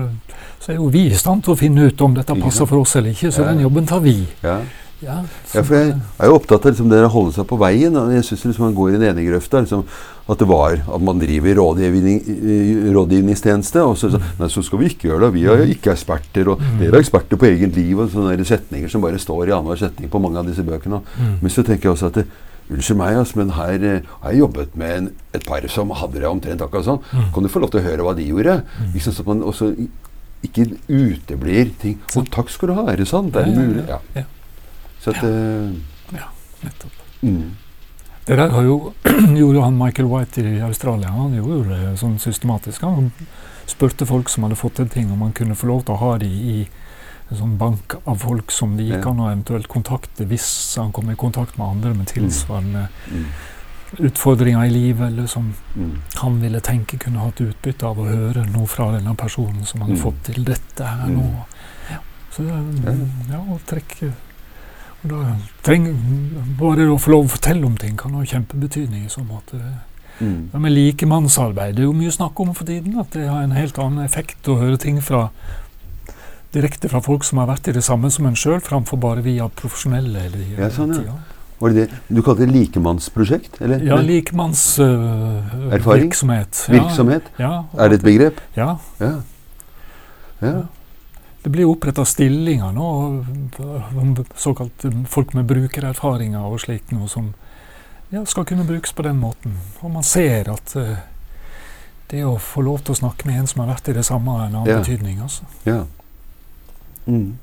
[0.64, 2.96] så er jo vi i stand til å finne ut om dette passer for oss
[2.98, 4.18] eller ikke, så den jobben tar vi.
[4.42, 4.58] Ja.
[5.06, 5.20] Ja,
[5.54, 7.96] ja, for jeg er jo opptatt av liksom, det å holde seg på veien.
[8.02, 9.62] og Jeg syns liksom man går i den ene grøfta.
[9.62, 9.84] Liksom,
[10.26, 12.18] at det var at man driver rådgivning,
[12.96, 13.84] rådgivningstjeneste.
[13.86, 15.32] Og så, så, nei, så skal vi ikke gjøre det.
[15.36, 16.50] Vi er jo ikke eksperter.
[16.56, 16.80] Og Mm.
[16.80, 18.00] dere er eksperter på eget liv.
[18.00, 21.02] Og sånne setninger som bare står i annenhver setning på mange av disse bøkene.
[21.20, 21.38] Mm.
[21.42, 22.26] Men så tenker jeg også at det,
[22.66, 26.18] Unnskyld meg, altså, men her eh, har jeg jobbet med en, et par som hadde
[26.18, 26.98] det omtrent akkurat sånn.
[27.14, 27.28] Mm.
[27.36, 28.56] Kan du få lov til å høre hva de gjorde?
[28.82, 28.88] Mm.
[28.96, 29.68] Liksom, så man også
[30.42, 32.00] ikke uteblir ting.
[32.18, 33.36] Å, takk skal du ha, er det sant?
[33.38, 34.24] Er det Ja, ja,
[35.06, 35.14] ja, Ja.
[35.14, 35.14] ja.
[35.14, 36.92] Så at eh, Nettopp.
[37.22, 37.52] mm.
[38.26, 38.94] Det der har jo,
[39.40, 41.10] gjorde jo han Michael White i Australia.
[41.14, 42.82] Han gjorde det sånn systematisk.
[42.82, 43.12] Han
[43.68, 46.18] spurte folk som hadde fått til ting, om han kunne få lov til å ha
[46.18, 46.68] de i
[47.32, 51.10] en sånn bank av folk som de gikk an å eventuelt kontakte hvis han kom
[51.10, 53.26] i kontakt med andre med tilsvarende Mm.
[54.10, 56.02] utfordringer i livet, eller som Mm.
[56.16, 59.94] han ville tenke kunne hatt utbytte av å høre noe fra denne personen som hadde
[59.96, 60.02] Mm.
[60.04, 61.16] fått til dette her Mm.
[61.18, 61.46] nå.
[61.92, 61.98] Ja.
[62.32, 62.98] Så det,
[63.30, 64.14] ja, å trekke
[65.10, 65.96] da trenger,
[66.60, 69.60] Bare å få lov å fortelle om ting kan ha kjempebetydning i så måte.
[70.20, 70.50] Mm.
[70.54, 72.98] Det med likemannsarbeid det er jo mye snakk om for tiden.
[73.00, 75.30] At det har en helt annen effekt å høre ting fra
[76.56, 79.48] direkte fra folk som har vært i det samme som en sjøl, framfor bare via
[79.52, 80.28] profesjonelle.
[80.30, 81.18] Eller, Ja, sånn, ja.
[81.60, 83.62] Var det det du kalte det likemannsprosjekt?
[83.64, 83.80] Eller?
[83.84, 86.10] Ja, Nei, Erfaring?
[86.12, 86.64] likemannsvirksomhet.
[86.70, 87.30] Virksomhet?
[87.40, 88.42] Ja, Er det et begrep?
[88.56, 88.78] Ja.
[89.00, 89.14] Ja.
[91.46, 91.50] Ja.
[91.50, 93.26] Det blir oppretta stillinger nå,
[94.36, 97.34] såkalt folk med brukererfaringer og slikt noe som
[98.10, 99.58] ja, skal kunne brukes på den måten.
[99.82, 100.98] Og man ser at uh,
[102.10, 104.32] det å få lov til å snakke med en som har vært i det samme,
[104.32, 104.80] har en annen Ja.
[104.82, 105.20] betydning.
[105.22, 105.46] altså.
[105.66, 105.86] ja.
[107.06, 107.38] Mm.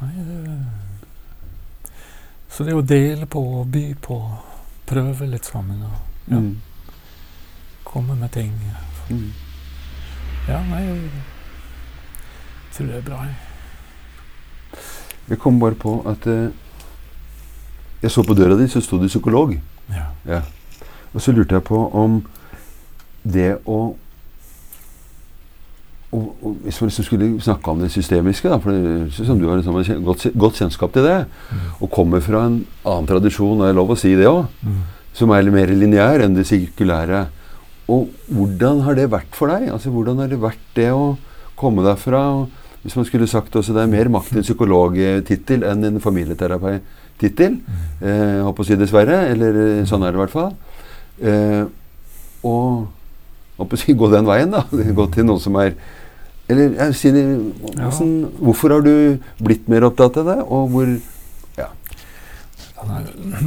[0.00, 0.64] Nei, det,
[2.52, 4.18] så det å dele på og by på,
[4.88, 5.94] prøve litt sammen og
[6.26, 6.56] ja, Mm.
[7.96, 8.52] Komme med ting
[9.10, 9.32] Mm.
[10.48, 11.00] Ja, nei Jeg
[12.76, 13.20] tror det er bra.
[15.30, 15.38] jeg.
[15.38, 16.48] Kom bare på at eh,
[18.02, 19.54] Jeg så på døra di, så sto det psykolog.
[20.26, 20.40] Ja.
[21.14, 22.18] Og så lurte jeg på om
[23.24, 23.96] det å
[26.12, 29.38] og, og Hvis man liksom skulle snakke om det systemiske, da, for det synes som
[29.40, 31.56] du har liksom godt, godt kjennskap til det, Mm.
[31.82, 34.82] og kommer fra en annen tradisjon, og det lov å si det òg, Mm.
[35.12, 37.26] som er mer lineær enn det sirkulære.
[37.92, 39.68] Og hvordan har det vært for deg?
[39.70, 41.16] Altså, Hvordan har det vært det å
[41.58, 42.22] komme derfra?
[42.34, 46.02] Og hvis man skulle sagt også det er mer makt i en psykologtittel enn en
[46.02, 47.58] familieterapeutittel.
[47.58, 47.84] Mm.
[48.02, 50.52] Eh, håper å si dessverre, eller eh, sånn er det i hvert fall.
[51.22, 51.62] Eh,
[52.46, 52.86] og
[53.58, 54.66] håper å si gå den veien, da.
[54.98, 55.74] Gå til noen som er
[56.46, 57.22] Eller jeg sier det,
[57.74, 60.92] hvordan, Hvorfor har du blitt mer opptatt av det, og hvor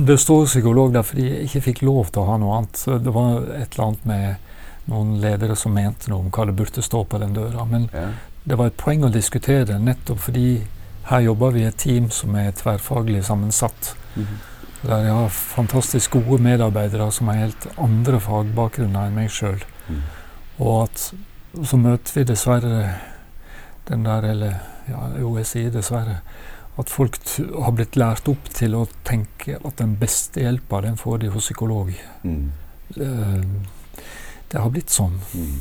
[0.08, 2.82] Det står psykolog der fordi jeg ikke fikk lov til å ha noe annet.
[3.06, 6.84] Det var et eller annet med noen ledere som mente noe om hva det burde
[6.86, 7.66] stå på den døra.
[7.70, 8.10] Men ja.
[8.44, 10.50] det var et poeng å diskutere det, nettopp fordi
[11.10, 13.96] her jobber vi i et team som er tverrfaglig sammensatt.
[14.16, 14.46] Mhm.
[14.80, 19.60] Der jeg har fantastisk gode medarbeidere som har helt andre fagbakgrunner enn meg sjøl.
[19.90, 19.98] Mm.
[20.64, 21.02] Og at
[21.68, 22.84] så møter vi dessverre
[23.90, 24.54] den der, eller
[24.88, 26.22] ja, jo, jeg sier dessverre,
[26.80, 27.18] at folk
[27.64, 31.50] har blitt lært opp til å tenke at den beste hjelpa, den får de hos
[31.50, 31.92] psykolog.
[32.24, 32.52] Mm.
[32.98, 33.44] Eh,
[34.50, 35.20] Det har blitt sånn.
[35.36, 35.60] Mm.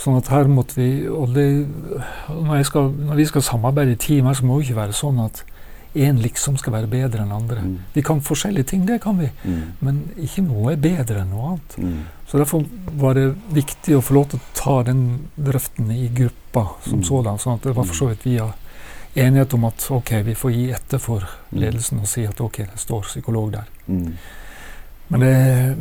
[0.00, 1.66] Sånn at her måtte vi og det,
[2.30, 5.18] når, skal, når vi skal samarbeide i team her, så må det ikke være sånn
[5.20, 5.42] at
[5.92, 7.60] én liksom skal være bedre enn andre.
[7.66, 7.74] Mm.
[7.92, 9.72] Vi kan forskjellige ting, det kan vi, Mm.
[9.82, 11.76] men ikke noe er bedre enn noe annet.
[11.76, 12.00] Mm.
[12.30, 12.64] Så derfor
[12.96, 17.04] var det viktig å få lov til å ta den drøften i gruppa som Mm.
[17.04, 17.38] sådan.
[17.38, 18.48] Sånn at det var for så vidt via
[19.14, 21.60] enighet om at ok, vi får gi etter for Mm.
[21.60, 23.64] ledelsen og si at ok, det står psykolog der.
[23.86, 24.16] Mm.
[25.08, 25.76] Men det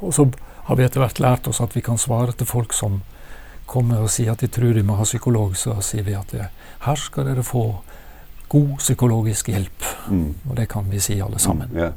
[0.00, 0.30] Og så
[0.64, 3.02] har vi etter hvert lært oss at vi kan svare til folk som
[3.66, 6.32] kommer og sier at de tror de må ha psykolog, så sier vi at
[6.86, 7.82] her skal dere få
[8.48, 9.84] god psykologisk hjelp.
[10.08, 10.34] Mm.
[10.48, 11.68] Og det kan vi si alle sammen.
[11.74, 11.90] Ja.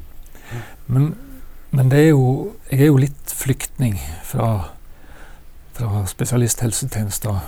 [0.88, 1.16] Men,
[1.72, 4.70] men det er jo, jeg er jo litt flyktning fra,
[5.78, 7.40] fra spesialisthelsetjenester.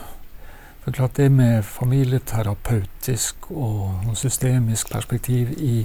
[0.82, 5.76] For klart det med familieterapeutisk og systemisk perspektiv i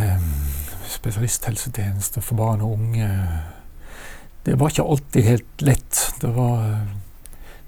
[0.00, 0.28] eh,
[0.88, 3.08] spesialisthelsetjeneste for barn og unge
[4.46, 5.98] Det var ikke alltid helt lett.
[6.20, 6.86] Det, var,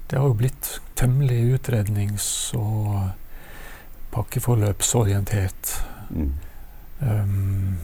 [0.09, 3.11] det har jo blitt temmelig utrednings- og
[4.11, 5.75] pakkeforløpsorientert.
[6.09, 6.31] Mm.
[7.01, 7.77] Um,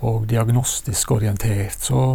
[0.00, 1.82] og diagnostisk orientert.
[1.82, 2.14] Så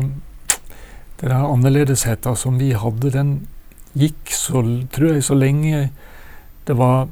[1.19, 3.47] den der annerledesheten som vi hadde, den
[3.97, 5.87] gikk så, tror jeg, så lenge
[6.67, 7.07] det var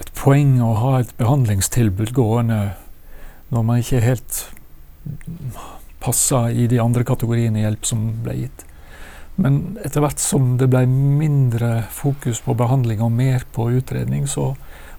[0.00, 2.60] et poeng å ha et behandlingstilbud gående
[3.54, 4.40] når man ikke helt
[6.02, 8.64] passa i de andre kategoriene hjelp som ble gitt.
[9.40, 14.52] Men etter hvert som det ble mindre fokus på behandling og mer på utredning, så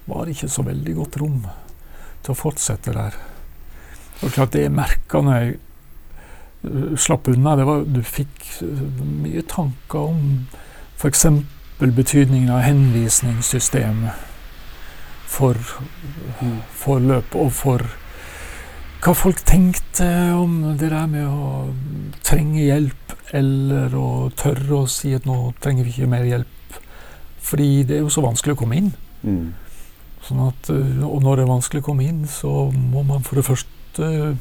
[0.05, 1.39] var det ikke så veldig godt rom
[2.25, 3.15] til å fortsette der.
[4.23, 5.55] Og klart det jeg merka når jeg
[6.65, 8.85] uh, slapp unna, det var du fikk uh,
[9.23, 10.21] mye tanker om
[11.05, 11.25] f.eks.
[11.79, 14.11] betydningen av henvisningssystemet
[15.29, 15.59] for
[16.41, 16.59] Mm.
[16.71, 17.83] forløp og for
[19.05, 21.73] hva folk tenkte om det der med å
[22.25, 26.79] trenge hjelp, eller å tørre å si at nå trenger vi ikke mer hjelp.
[27.45, 28.93] Fordi det er jo så vanskelig å komme inn.
[29.21, 29.53] Mm.
[30.25, 33.37] Sånn at, øh, og når det er vanskelig å komme inn, så må man for
[33.37, 34.33] det første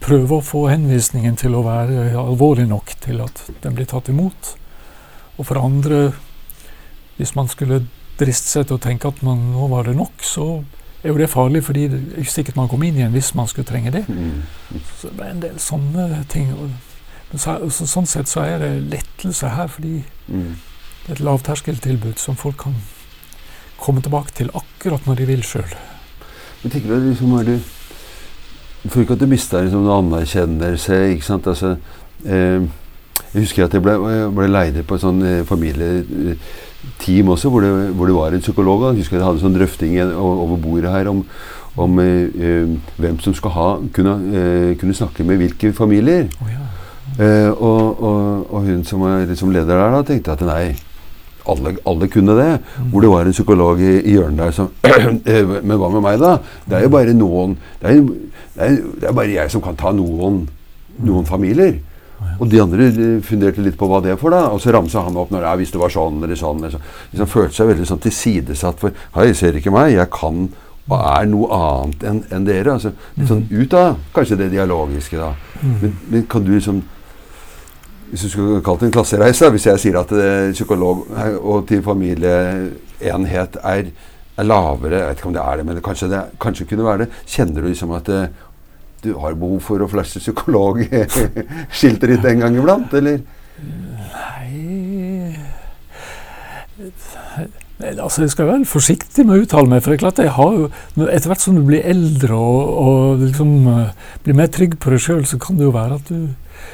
[0.00, 4.54] prøve å få henvisningen til å være alvorlig nok til at den blir tatt imot.
[5.38, 6.12] Og for andre,
[7.16, 7.84] hvis man skulle
[8.18, 10.48] driste seg til å tenke at man, nå var det nok, så
[11.04, 13.46] er jo det farlig, fordi det er ikke sikkert man kommer inn igjen hvis man
[13.46, 14.04] skulle trenge det.
[14.10, 14.40] Mm.
[14.98, 16.50] Så det er en del sånne ting.
[17.36, 20.56] Så, så, sånn sett så er det lettelse her, fordi Mm.
[21.06, 22.74] det er et lavterskeltilbud som folk kan
[23.80, 25.70] komme tilbake til akkurat når de vil sjøl.
[26.62, 27.58] Men tenker du liksom er du
[28.88, 31.46] For ikke at du mister liksom, noen anerkjennelse, ikke sant.
[31.50, 31.76] Altså,
[32.24, 32.62] eh,
[33.34, 37.64] jeg husker at jeg ble, jeg ble leid på et sånn eh, familieteam også, hvor
[37.64, 38.88] det, hvor det var en psykolog.
[38.88, 41.22] Jeg husker at jeg hadde sånn drøfting over bordet her om,
[41.78, 46.28] om eh, eh, hvem som skal ha, kunne, eh, kunne snakke med hvilke familier.
[46.40, 46.64] Oh, ja.
[47.18, 50.76] Eh, og, og, og hun som var liksom leder der, da, tenkte at nei,
[51.48, 52.50] alle, alle kunne det.
[52.78, 52.90] Mm.
[52.92, 54.70] Hvor det var en psykolog i, i hjørnet der som
[55.32, 56.36] «Eh, Men hva med meg, da?
[56.68, 58.00] Det er jo bare noen Det er,
[58.54, 60.42] det er, det er bare jeg som kan ta noen,
[61.04, 61.78] noen familier.
[62.38, 62.88] Og de andre
[63.26, 64.48] funderte litt på hva det er for, da.
[64.54, 66.62] Og så ramsa han opp når ja, hvis det var sånn eller sånn.
[66.62, 66.80] Eller så.
[67.12, 70.48] Liksom følte seg veldig sånn tilsidesatt for Hei, ser ikke meg, jeg kan
[70.88, 72.76] og er noe annet enn en dere.
[72.78, 75.34] Altså, litt sånn ut av kanskje det dialogiske, da.
[75.60, 75.74] Mm.
[75.82, 76.86] Men, men kan du liksom
[78.08, 81.02] Hvis du skulle kalt det en klassereise, da, hvis jeg sier at eh, psykolog
[81.42, 83.90] og til familieenhet er,
[84.32, 87.02] er lavere Jeg vet ikke om det er det, men kanskje det kanskje kunne være
[87.02, 87.10] det.
[87.28, 88.30] Kjenner du liksom at eh,
[89.04, 93.22] du har behov for å flashe psykologskiltet ditt en gang iblant, eller?
[93.58, 94.78] Nei
[97.78, 99.82] altså Jeg skal være forsiktig med å uttale meg.
[99.84, 100.68] For det er klart jeg har jo,
[101.06, 103.92] Etter hvert som du blir eldre og, og liksom eh,
[104.24, 106.28] blir mer trygg på deg sjøl, så kan det jo være at du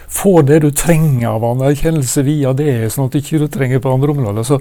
[0.09, 4.15] får det du trenger av anerkjennelse via det, sånn at du ikke trenger på andre
[4.15, 4.47] områder.
[4.49, 4.59] Så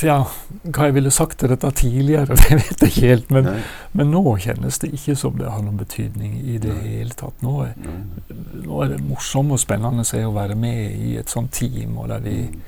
[0.00, 0.22] Ja.
[0.64, 3.30] hva jeg ville sagt til dette tidligere, det vet jeg ikke helt.
[3.34, 3.50] Men,
[3.92, 7.36] men nå kjennes det ikke som det har noen betydning i det hele tatt.
[7.44, 7.74] Nå er,
[8.64, 12.08] nå er det morsomt og spennende å å være med i et sånt team, og
[12.08, 12.60] der, vi, Mm.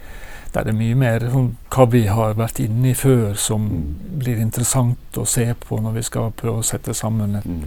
[0.52, 4.18] Der det er mye mer sånn, hva vi har vært inne i før, som Mm.
[4.18, 7.64] blir interessant å se på når vi skal prøve å sette sammen et, Mm.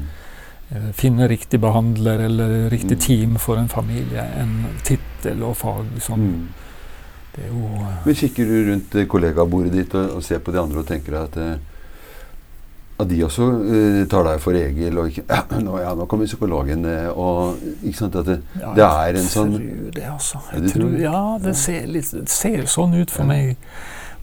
[0.76, 3.00] eh, Finne riktig behandler eller riktig Mm.
[3.00, 4.24] team for en familie.
[4.38, 5.86] En tittel og fag.
[6.00, 6.20] Sånn.
[6.20, 6.48] Mm.
[7.36, 10.60] Det er jo eh, Men kikker du rundt kollegabordet ditt og, og ser på de
[10.60, 11.58] andre og tenker at eh,
[13.04, 16.26] at de også uh, tar deg for Egil og ikke, ja, nå, ja, nå kommer
[16.30, 19.58] psykologen eh, og ikke sant, at det, ja, det er en sånn-
[19.94, 20.42] det, altså.
[20.52, 23.58] Ja, Jeg tror ja, det ser, litt, ser sånn ut for meg.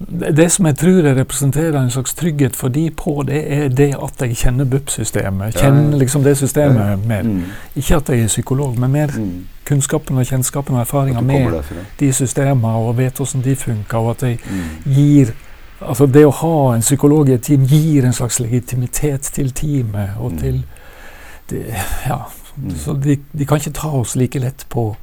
[0.00, 3.66] Det, det som jeg tror jeg representerer en slags trygghet for de på, det er
[3.68, 5.58] det at jeg kjenner BUP-systemet.
[5.60, 7.26] Kjenner liksom det systemet mer.
[7.28, 7.42] mm,
[7.76, 9.34] Ikke at jeg er psykolog, men mer mm,
[9.68, 11.84] kunnskapen og kjennskapen og erfaringa med derfra.
[12.00, 14.94] de systemene og vet hvordan de funker, og at jeg Mm.
[14.96, 15.34] gir
[15.80, 20.18] Altså det å ha en psykolog i et team gir en slags legitimitet til teamet
[20.20, 20.38] og Mm.
[20.38, 20.62] til
[21.48, 21.74] det,
[22.06, 22.26] Ja.
[22.60, 22.74] Mm.
[22.76, 24.96] Så de, de kan ikke ta oss like lett på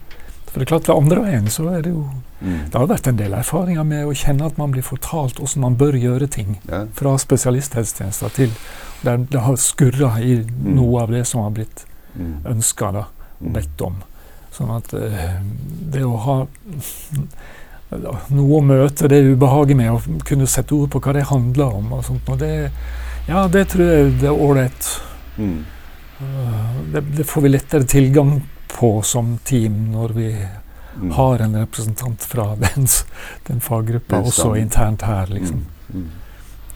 [0.51, 2.09] For det er klart, det andre veien så er det jo
[2.41, 2.69] Mm.
[2.69, 5.75] Det har vært en del erfaringer med å kjenne at man blir fortalt hvordan man
[5.75, 6.85] bør gjøre ting Ja.
[6.93, 8.51] fra spesialisthelsetjenester til
[9.03, 11.85] der det har skurra i noe av det som har blitt
[12.17, 12.41] Mm.
[12.45, 13.05] ønska og
[13.41, 13.53] Mm.
[13.53, 13.95] bedt om.
[14.53, 15.39] Sånn at eh,
[15.91, 16.47] det å ha
[17.89, 21.93] noe å møte det ubehaget med, å kunne sette ord på hva det handler om,
[21.93, 22.71] og sånt, og det,
[23.29, 24.89] ja, det tror jeg det er ålreit.
[25.37, 25.57] Mm.
[26.19, 30.31] Eh, Det, det får vi lettere tilgang på som team når vi
[30.97, 31.11] Mm.
[31.11, 32.87] har en representant fra den,
[33.47, 35.65] den faggruppa også internt her, liksom.
[35.93, 36.01] Mm.
[36.01, 36.07] Mm.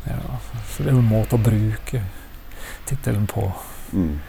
[0.05, 0.37] Ja,
[0.69, 2.03] så det er jo en måte å bruke
[2.85, 3.47] tittelen på.
[3.93, 4.19] Mm.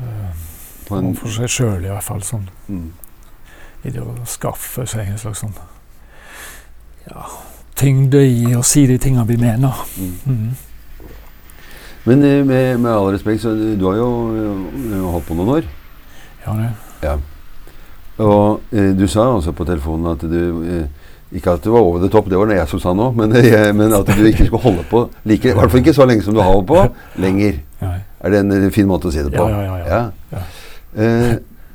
[0.00, 0.32] eh,
[1.14, 2.22] for seg sjøl, i hvert fall.
[2.26, 2.92] Sånn, mm.
[3.84, 5.54] I det å skaffe seg en slags sånn
[7.10, 7.26] ja,
[7.78, 9.84] tyngde i å si de tinga vi mener.
[9.98, 10.14] Mm.
[10.26, 11.08] Mm.
[12.08, 15.66] Men eh, med, med all respekt, så du har jo eh, holdt på noen år.
[16.46, 16.70] Ja, det.
[17.02, 17.16] Ja.
[18.24, 20.86] Og eh, du sa også på telefonen at du eh,
[21.30, 23.34] Ikke at det var over the top, det var det jeg som sa nå, men,
[23.36, 26.24] eh, men at du ikke skulle holde på like I hvert fall ikke så lenge
[26.24, 26.86] som du har holdt på.
[27.20, 27.58] Lenger.
[27.82, 27.90] Ja,
[28.24, 29.44] Er det en fin måte å si det på?
[29.44, 29.76] ja, ja.
[29.76, 30.00] ja, ja.
[30.32, 30.40] Ja.
[31.04, 31.34] Eh,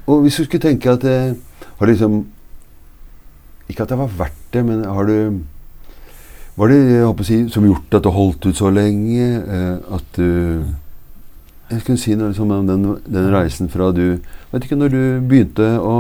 [0.10, 1.36] og hvis du skulle tenke at eh,
[1.78, 2.24] har liksom
[3.72, 5.44] Ikke at det var verdt det, men har du
[6.56, 9.30] Var det jeg håper å si, som gjort at du holdt ut så lenge?
[9.42, 10.66] Eh, at du
[11.72, 14.20] Jeg skulle si noe liksom om den, den reisen fra du
[14.52, 15.98] Vet ikke når du begynte å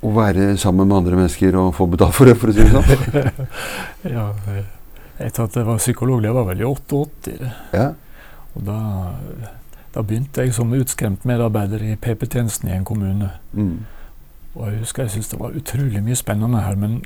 [0.00, 2.70] å være sammen med andre mennesker og få betalt for det, for å si det
[2.72, 3.48] sånn.
[4.16, 4.30] ja,
[5.20, 7.08] etter at jeg var psykolog, det var vel i 88.
[7.26, 7.50] det.
[7.76, 7.90] Ja.
[8.56, 8.78] Og da
[9.90, 13.32] Da begynte jeg som utskremt medarbeider i PP-tjenesten i en kommune.
[13.52, 13.80] Mm.
[14.54, 17.04] Og jeg husker jeg syntes det var utrolig mye spennende her, men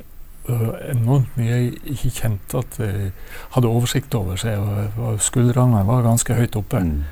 [0.49, 3.11] øh, enormt mye jeg ikke kjente at jeg
[3.55, 4.35] hadde oversikt over.
[4.35, 4.59] Så jeg
[4.97, 6.79] var, skuldrene var ganske høyt oppe.
[6.79, 7.03] Mm.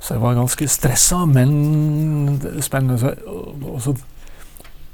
[0.00, 2.98] Så jeg var ganske stressa, men spennende.
[2.98, 3.94] Så, og, og så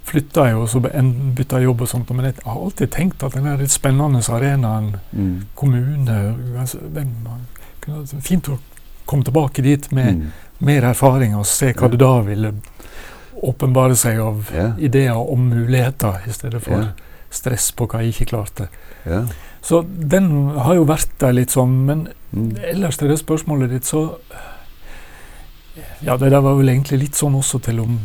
[0.05, 2.11] flytta jeg og så bytta jobb og sånt.
[2.13, 5.43] Men jeg har alltid tenkt at den litt spennende arenaen, Mm.
[5.55, 6.79] kommune altså,
[8.21, 8.59] Fint å
[9.07, 10.33] komme tilbake dit med Mm.
[10.61, 12.53] mer erfaring og se hva det da ville
[13.43, 14.77] åpenbare seg av yeah.
[14.79, 16.93] ideer om muligheter, i stedet for yeah.
[17.31, 18.69] stress på hva jeg ikke klarte.
[19.07, 19.27] Yeah.
[19.65, 22.57] Så den har jo vært der litt sånn, men Mm.
[22.67, 24.17] ellers til det spørsmålet ditt, så
[26.03, 28.01] Ja, det der var vel egentlig litt sånn også til om,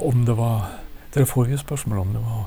[0.00, 0.68] om det var
[1.12, 2.44] Til det forrige spørsmålet, om det var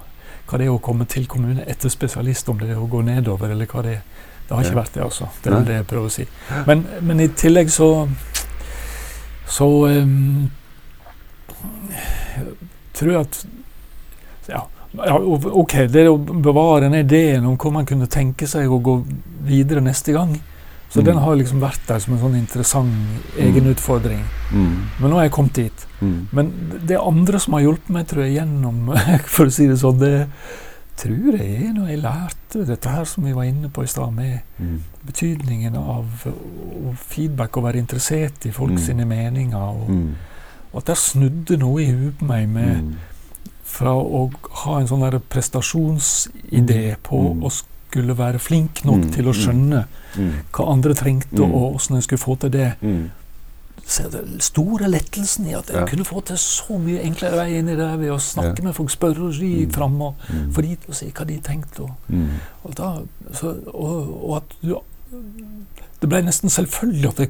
[0.48, 3.50] hva det er å komme til kommune etter spesialist, om det er å gå nedover,
[3.52, 4.02] eller hva det er.
[4.48, 5.28] Det har ikke vært det, altså.
[5.44, 6.26] Det er det jeg prøver å si.
[6.68, 8.08] Men, men i tillegg så
[9.48, 10.50] Så ehm,
[12.94, 13.46] tror at
[14.48, 14.68] ja,
[15.06, 18.96] ja, ok, det å bevare den ideen om hvor man kunne tenke seg å gå
[19.48, 20.38] videre neste gang.
[20.90, 21.06] Så Mm.
[21.06, 22.94] den har liksom vært der som en sånn interessant
[23.38, 23.74] egen Mm.
[23.76, 24.24] utfordring.
[24.54, 24.86] Mm.
[25.00, 25.86] Men nå har jeg kommet dit.
[26.02, 26.28] Mm.
[26.32, 26.52] Men
[26.86, 28.96] det andre som har hjulpet meg tror jeg gjennom,
[29.36, 30.28] for å si det sånn, det
[30.96, 34.14] tror jeg er når jeg lærte dette her som vi var inne på i stad,
[34.16, 34.80] med Mm.
[35.06, 36.06] betydningen av
[36.96, 38.78] feedback og være interessert i folk Mm.
[38.80, 39.58] sine meninger.
[39.60, 39.90] Og.
[40.74, 42.96] Og at det snudde noe i huet på meg med Mm.
[43.64, 44.32] fra å
[44.64, 47.44] ha en sånn der prestasjonsidé på Mm.
[47.44, 49.12] å skulle være flink nok Mm.
[49.14, 49.42] til å Mm.
[49.44, 49.86] skjønne
[50.18, 50.34] Mm.
[50.52, 51.54] hva andre trengte, Mm.
[51.54, 52.74] og åssen en skulle få til det.
[52.82, 53.10] Mm.
[53.86, 55.86] Så den store lettelsen i at jeg Ja.
[55.86, 58.64] kunne få til så mye enklere vei inn i det ved å snakke Ja.
[58.64, 59.72] med folk, spørre og ri Mm.
[59.74, 60.52] fram og Mm.
[60.54, 61.80] få de til å si hva de tenkte.
[61.82, 62.30] Og, Mm.
[62.66, 63.02] og, da,
[63.34, 64.82] så, og, og at du
[66.02, 67.30] Det ble nesten selvfølgelig at jeg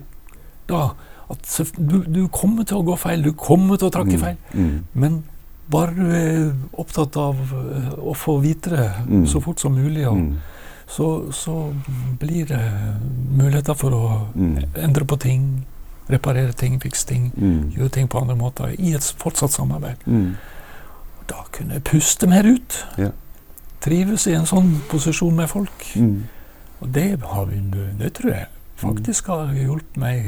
[0.67, 0.89] da
[1.29, 4.19] at du, du kommer til å gå feil, du kommer til å trakke Mm.
[4.21, 4.37] feil.
[4.53, 4.83] Mm.
[4.93, 5.23] Men
[5.69, 9.25] bare du er opptatt av eh, å få vite det Mm.
[9.27, 10.37] så fort som mulig, Mm.
[10.87, 11.73] så, så
[12.19, 12.61] blir det
[13.37, 14.63] muligheter for å Mm.
[14.77, 15.65] endre på ting,
[16.09, 17.71] reparere ting, fikse ting, Mm.
[17.75, 19.97] gjøre ting på andre måter i et fortsatt samarbeid.
[20.07, 20.35] Mm.
[21.27, 22.85] Da kunne jeg puste mer ut.
[22.97, 23.09] Ja.
[23.81, 25.83] Trives i en sånn posisjon med folk.
[25.95, 26.23] Mm.
[26.81, 27.59] Og det, har vi,
[27.99, 30.23] det tror jeg faktisk har hjulpet meg.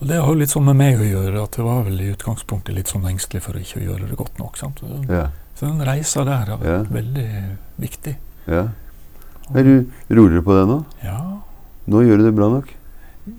[0.00, 2.86] Det har litt sånn med meg å gjøre, at jeg var vel i utgangspunktet litt
[2.88, 4.56] sånn engstelig for ikke å gjøre det godt nok.
[4.56, 4.80] Sant?
[4.80, 5.28] Så, Ja.
[5.58, 6.78] så den reisa der har Ja.
[6.82, 7.28] vært veldig
[7.80, 8.16] viktig.
[8.48, 8.68] ja.
[9.54, 10.84] Er du roligere på det nå?
[11.04, 11.20] Ja,
[11.86, 12.66] Nå gjør du det bra nok?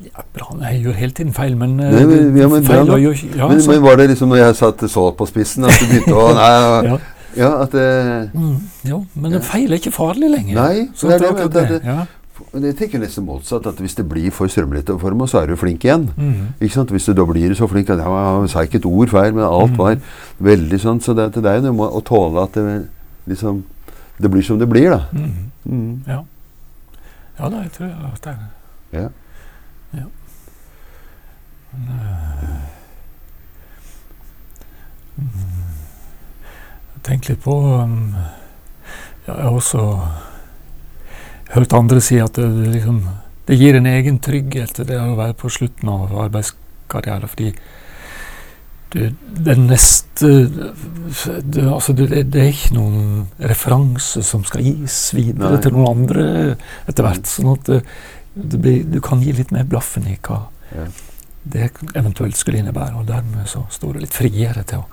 [0.04, 0.48] ja bra.
[0.72, 3.58] Jeg gjør hele tiden feil, men, eh, Nei, men- ja, men feil gjør, ja, men,
[3.68, 6.88] men var det liksom når jeg satt så på spissen at du begynte å Nei,
[6.90, 6.98] ja.
[7.36, 9.38] ja, at det Mm, jo, men Ja.
[9.38, 10.56] en feil er ikke farlig lenger.
[10.56, 12.08] Nei, Så det er det det, det, det.
[12.54, 15.48] Men Jeg tenker nesten motsatt, at hvis det blir for strømlete for meg, så er
[15.48, 16.10] du flink igjen.
[16.18, 16.54] Mm.
[16.62, 16.92] Ikke sant?
[16.94, 19.72] Hvis du da blir så flink at jeg sa ikke et ord feil, men alt
[19.72, 19.78] Mm.
[19.78, 19.98] var
[20.40, 21.00] veldig sånn.
[21.02, 22.88] Så det, det er jo noe å tåle at det
[23.28, 23.64] liksom
[24.20, 25.00] Det blir som det blir, da.
[25.14, 25.52] Mm.
[25.66, 26.04] Mm.
[26.08, 26.24] Ja.
[27.40, 29.02] ja da, jeg tror at det er det.
[29.02, 29.10] Ja.
[30.00, 30.06] ja.
[31.74, 32.62] Men, eh,
[35.18, 35.30] mm.
[37.04, 38.16] Tenk litt på um,
[39.28, 39.84] ja, Jeg har også
[41.54, 43.02] hørt andre si at det, det liksom
[43.48, 47.54] det gir en egen trygghet det å være på slutten av arbeidskarrieren, fordi
[48.92, 50.28] du, det neste
[51.44, 55.64] du, altså det, det er ikke noen referanse som skal gis videre Nei.
[55.64, 56.28] til noen andre
[56.88, 57.28] etter hvert.
[57.28, 57.72] Sånn at
[58.36, 60.88] blir, du kan gi litt mer blaffen i hva Ja.
[61.44, 63.00] det eventuelt skulle innebære.
[63.00, 64.88] Og dermed så står du litt friere til å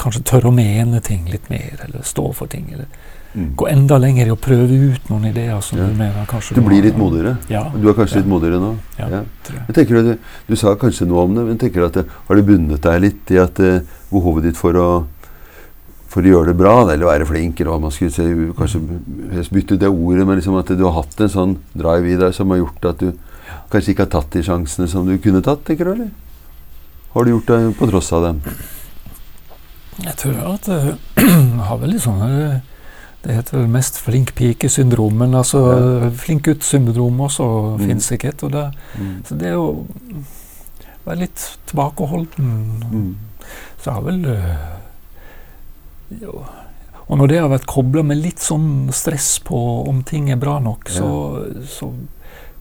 [0.00, 2.70] kanskje tørre å mene ting litt mer, eller stå for ting.
[2.72, 2.88] Eller
[3.34, 3.54] Mm.
[3.56, 5.86] gå enda lenger i å prøve ut noen ideer som Ja.
[5.86, 7.38] du mener kanskje Du blir litt modigere.
[7.48, 8.20] Ja, Du er kanskje Ja.
[8.20, 8.76] litt modigere nå?
[8.98, 9.08] Ja.
[9.08, 9.22] Ja.
[9.48, 9.74] jeg.
[9.74, 10.18] Tenker du,
[10.48, 11.94] du sa kanskje noe om det, men tenker at
[12.28, 13.80] har du bundet deg litt i at uh,
[14.12, 15.06] behovet ditt for å,
[16.08, 18.22] for å gjøre det bra, eller være flink, eller hva man skulle si,
[18.52, 18.80] kanskje
[19.32, 22.34] helst bytte det ordet, men liksom at du har hatt en sånn drive i deg
[22.34, 23.12] som har gjort at du
[23.72, 26.10] kanskje ikke har tatt de sjansene som du kunne tatt, tenker du, eller?
[27.14, 28.42] Har du gjort det på tross av dem?
[30.02, 30.96] Jeg tror at jeg
[31.68, 32.60] har veldig sånn eh,
[33.22, 35.60] Det heter mest flink pike-syndrom, men altså
[36.02, 36.10] Ja.
[36.10, 37.86] flink gutt-syndrom også Mm.
[37.86, 38.42] fins sikkert.
[38.42, 39.22] Og det, Mm.
[39.24, 39.86] så det å
[41.06, 43.14] være litt tilbakeholden Mm.
[43.82, 44.56] Så har vel øh,
[46.22, 46.44] jo.
[47.08, 49.58] Og når det har vært kobla med litt sånn stress på
[49.88, 51.08] om ting er bra nok, så,
[51.66, 51.90] så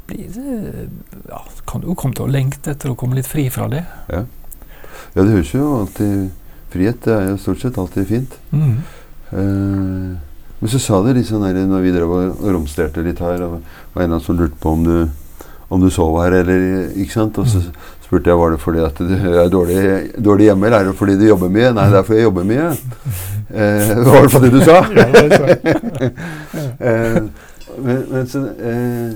[0.07, 0.89] blir det
[1.29, 3.85] ja, Kan du jo komme til å lengte etter å komme litt fri fra det.
[4.09, 4.25] Ja,
[5.15, 6.31] ja det høres jo alltid
[6.71, 8.35] Frihet er jo stort sett alltid fint.
[8.53, 8.77] Mm.
[9.33, 10.17] Eh,
[10.61, 13.59] men så sa du litt sånn her når vi drev og romsterte litt her, og
[13.95, 14.95] var en av dem som lurte på om du
[15.71, 17.37] om du sov her eller Ikke sant?
[17.39, 17.61] Og så
[18.03, 19.83] spurte jeg var det fordi at du er dårlig,
[20.19, 21.71] dårlig hjemme, eller er det fordi du jobber mye?
[21.77, 22.65] Nei, det er fordi jeg jobber mye.
[23.47, 24.81] Eh, det var vel for det du sa?
[24.99, 26.11] Ja, det er
[26.91, 27.21] eh,
[27.79, 29.15] men, men så, eh,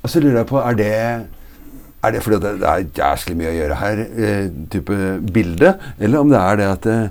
[0.00, 0.94] og så lurer jeg på Er det
[2.00, 4.94] er det fordi det, det er jæslig mye å gjøre her, eh, type
[5.34, 5.74] bilde?
[6.00, 7.10] Eller om det er det at eh,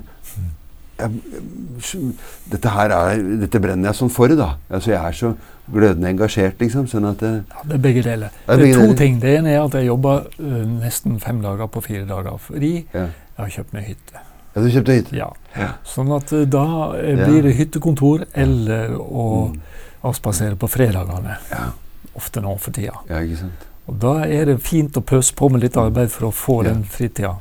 [1.00, 2.14] jeg,
[2.52, 4.52] dette her er, dette brenner jeg sånn for, da.
[4.70, 5.30] Altså Jeg er så
[5.70, 6.86] glødende engasjert, liksom.
[6.90, 8.32] Sånn at det, Ja, det er begge deler.
[8.46, 8.96] Det er Det er to deler.
[8.98, 9.20] ting.
[9.22, 13.06] Det ene er at jeg jobber uh, nesten fem dager på fire dager fordi ja.
[13.06, 14.24] jeg har kjøpt meg hytte.
[14.54, 15.16] ja, du kjøpte hytte?
[15.16, 15.28] Ja.
[15.56, 15.68] Ja.
[15.86, 16.64] Sånn at uh, da
[16.96, 19.60] blir det hyttekontor eller å Mm.
[20.02, 21.34] avspasere på fredagene.
[21.50, 21.70] Ja.
[22.16, 22.98] Ofte nå for tida.
[23.08, 23.66] ja, ikke sant.
[23.88, 26.84] Og da er det fint å pøse på med litt arbeid for å få den
[26.84, 27.34] fritida.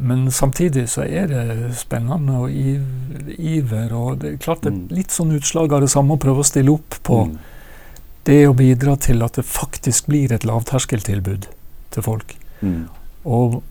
[0.00, 3.92] Men samtidig så er det spennende og iver.
[3.92, 4.88] Og det er klart det Mm.
[4.90, 7.38] litt sånn utslag av det samme å prøve å stille opp på Mm.
[8.24, 11.46] det å bidra til at det faktisk blir et lavterskeltilbud
[11.90, 12.36] til folk.
[12.62, 12.88] Mm.
[13.24, 13.62] Og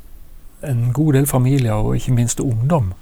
[0.64, 2.94] en god del familier, og ikke minst ungdom,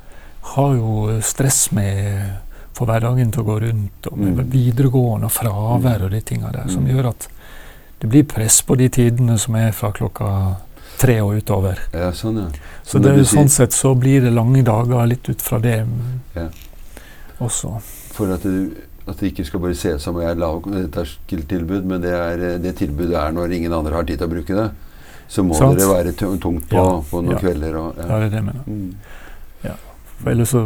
[0.41, 2.38] har jo stress med
[2.73, 4.49] for hverdagen til å gå rundt, og med Mm.
[4.51, 6.91] videregående og fravær og de tinga der, som Mm.
[6.95, 7.28] gjør at
[8.01, 10.57] det blir press på de tidene som er fra klokka
[10.98, 11.80] tre og utover.
[11.93, 12.48] Ja, sånn, ja.
[12.84, 15.86] Så så det, sånn sett så blir det lange dager litt ut fra det
[16.36, 16.48] Ja.
[17.39, 17.82] også.
[18.14, 18.78] For at det,
[19.08, 22.76] at det ikke skal bare se ut som jeg er lavterskeltilbud, men det, er, det
[22.80, 24.70] tilbudet er når ingen andre har tid til å bruke det.
[25.28, 25.78] Så må Sant.
[25.80, 27.39] dere være tungt på, Ja, på noen ja.
[27.41, 27.76] kvelder.
[27.82, 28.20] Og, Ja, ja.
[28.20, 28.64] det er det jeg mener.
[28.68, 28.96] Mm.
[30.22, 30.62] For ellers så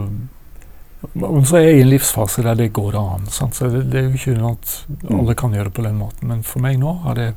[1.16, 3.26] men så er jeg i en livsfase der det går an.
[3.32, 3.56] Sant?
[3.56, 5.20] Så det, det er jo ikke noe at Mm.
[5.20, 6.28] alle kan gjøre det på den måten.
[6.28, 7.36] Men for meg nå har det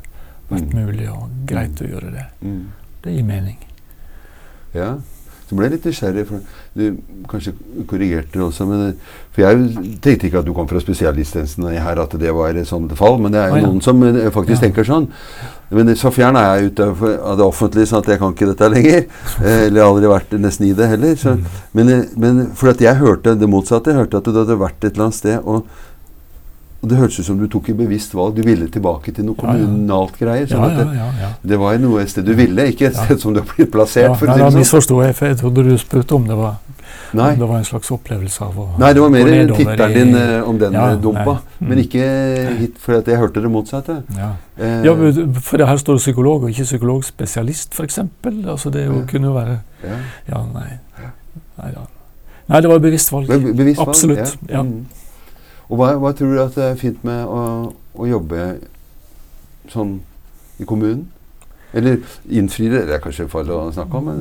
[0.51, 0.85] vært Mm.
[0.87, 2.27] mulig og greit å gjøre det.
[2.43, 2.67] Mm.
[3.03, 3.59] Det gir mening.
[4.75, 4.95] Ja.
[5.49, 6.41] Så ble jeg litt nysgjerrig, for
[6.79, 6.85] du
[7.29, 7.51] kanskje
[7.91, 8.65] korrigerte det også.
[8.65, 8.95] Men,
[9.35, 12.95] for jeg tenkte ikke at du kom fra spesialistjenesten her, at det var et sånt
[12.97, 13.19] fall.
[13.21, 13.67] Men det er jo ah, ja.
[13.67, 14.69] noen som eh, faktisk Ja.
[14.71, 15.11] tenker sånn.
[15.73, 18.49] Men så fjern er jeg ute av av det offentlige, sånn at jeg kan ikke
[18.55, 19.05] dette lenger.
[19.45, 21.17] Eh, Eller aldri vært nesten i det heller.
[21.21, 21.45] Så, Mm.
[21.75, 23.93] Men, eh, men for at jeg hørte det motsatte.
[23.93, 25.39] Jeg hørte at du hadde vært et eller annet sted.
[25.45, 25.67] Og,
[26.83, 28.35] og det hørtes ut som du tok et bevisst valg.
[28.35, 30.49] Du ville tilbake til noe kommunalt greier.
[30.51, 31.05] Sånn ja, det, ja.
[31.21, 31.29] ja.
[31.53, 34.17] det var noe et sted du ville, ikke et sted som du har blitt plassert.
[34.19, 34.59] for nei, da sånn.
[34.59, 36.57] misforsto jeg, for jeg trodde du spurte om det var,
[37.13, 40.49] om det var en slags opplevelse av å Nei, det var mer tittelen din eh,
[40.49, 41.37] om den eh, dumpa.
[41.61, 41.69] Mm.
[41.69, 42.09] Men ikke
[42.65, 44.01] hit, for jeg hørte det motsatte.
[44.17, 44.33] Ja.
[44.59, 48.01] Eh, for her står det psykolog og ikke psykologspesialist, f.eks.
[48.57, 50.43] Altså det jo kunne jo være ja.
[50.51, 50.67] Nei.
[51.63, 51.71] Nei,
[52.51, 53.31] nei det var et bevisst valg.
[53.31, 54.67] Be- bevisst valg, Absolutt, ja.
[54.67, 55.02] Mm.
[55.73, 58.41] Og hva, hva tror du at det er fint med å, å jobbe
[59.73, 60.01] sånn
[60.61, 61.07] i kommunen?
[61.73, 61.97] Eller
[62.29, 64.21] innfri det, det er kanskje farlig å snakke om, men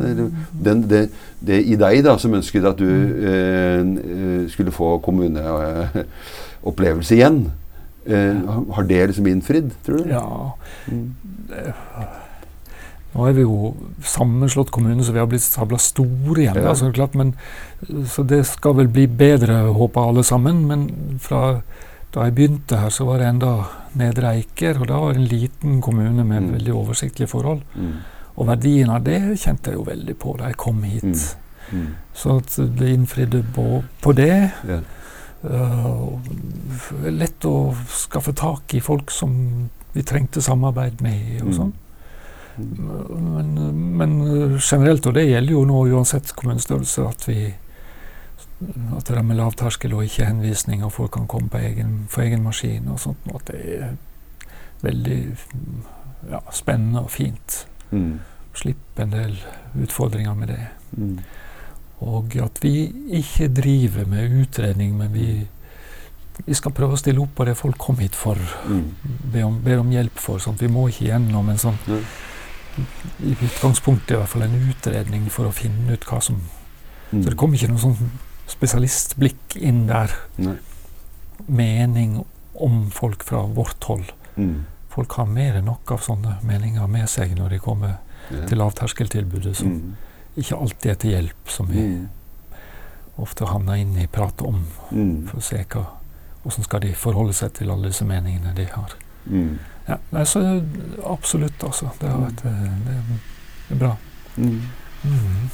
[0.64, 1.02] den, det,
[1.44, 3.84] det i deg da, som ønsket at du eh,
[4.54, 7.42] skulle få kommuneopplevelse igjen.
[8.08, 8.40] Eh,
[8.78, 10.04] har det liksom innfridd, tror du?
[10.16, 10.24] Ja,
[10.88, 11.12] Mm.
[13.14, 13.74] Nå er vi jo
[14.08, 16.56] sammenslått kommune, så vi har blitt sabla store igjen.
[16.62, 16.70] Ja.
[16.72, 17.34] Altså, klart, men,
[18.08, 20.62] så det skal vel bli bedre, håper alle sammen.
[20.70, 21.62] Men fra
[22.14, 23.52] da jeg begynte her, så var det enda
[24.00, 26.52] Nedre Eiker, og da var det en liten kommune med Mm.
[26.54, 27.62] veldig oversiktlige forhold.
[27.76, 27.94] Mm.
[28.38, 31.04] Og verdien av det kjente jeg jo veldig på da jeg kom hit.
[31.04, 31.82] Mm.
[31.82, 31.88] Mm.
[32.14, 34.52] Så at det innfridde på, på det.
[34.68, 34.80] Ja.
[35.44, 36.20] Uh,
[37.12, 41.54] lett å skaffe tak i folk som vi trengte samarbeid med og Mm.
[41.58, 41.74] sånn.
[42.62, 43.26] Mm.
[43.34, 44.16] Men, men
[44.60, 47.42] generelt, og det gjelder jo nå uansett kommunestørrelse, at vi
[48.98, 52.22] at det er med lavterskel og ikke henvisning, og folk kan komme på egen, for
[52.22, 53.24] egen maskin og sånt.
[53.32, 53.96] Og at det er
[54.82, 55.20] veldig
[56.30, 57.66] ja, spennende og fint.
[57.92, 58.20] Mm.
[58.54, 59.40] Slippe en del
[59.82, 60.60] utfordringer med det.
[60.92, 61.18] Mm.
[62.02, 62.92] Og at vi
[63.22, 65.28] ikke driver med utredning, men vi,
[66.46, 68.38] vi skal prøve å stille opp på det folk kom hit for,
[68.68, 68.92] Mm.
[69.34, 70.42] Be, om, be, om hjelp for.
[70.42, 72.02] Sånn vi må ikke gjennom en sånn Nei.
[73.24, 76.42] I utgangspunktet i hvert fall en utredning for å finne ut hva som
[77.12, 77.24] Mm.
[77.26, 78.10] Så det kom ikke noe sånn
[78.48, 80.14] spesialistblikk inn der.
[80.38, 80.54] Nei.
[81.48, 82.22] Mening
[82.56, 84.14] om folk fra vårt hold.
[84.38, 84.62] Mm.
[84.90, 87.98] Folk har mer enn nok av sånne meninger med seg når de kommer
[88.32, 88.46] Ja.
[88.48, 89.96] til lavterskeltilbudet, som Mm.
[90.38, 92.10] ikke alltid er til hjelp, som vi Mm.
[93.20, 95.28] ofte havner inn i prat om, Mm.
[95.28, 95.86] for å se hva
[96.46, 98.94] hvordan skal de forholde seg til alle disse meningene de har.
[99.30, 99.60] Mm.
[99.88, 100.62] Ja, nei, så
[101.06, 101.90] Absolutt, altså.
[102.02, 102.96] Det, har vært, eh, det,
[103.68, 103.96] det er bra.
[104.38, 104.62] Mm.
[105.04, 105.50] Mm.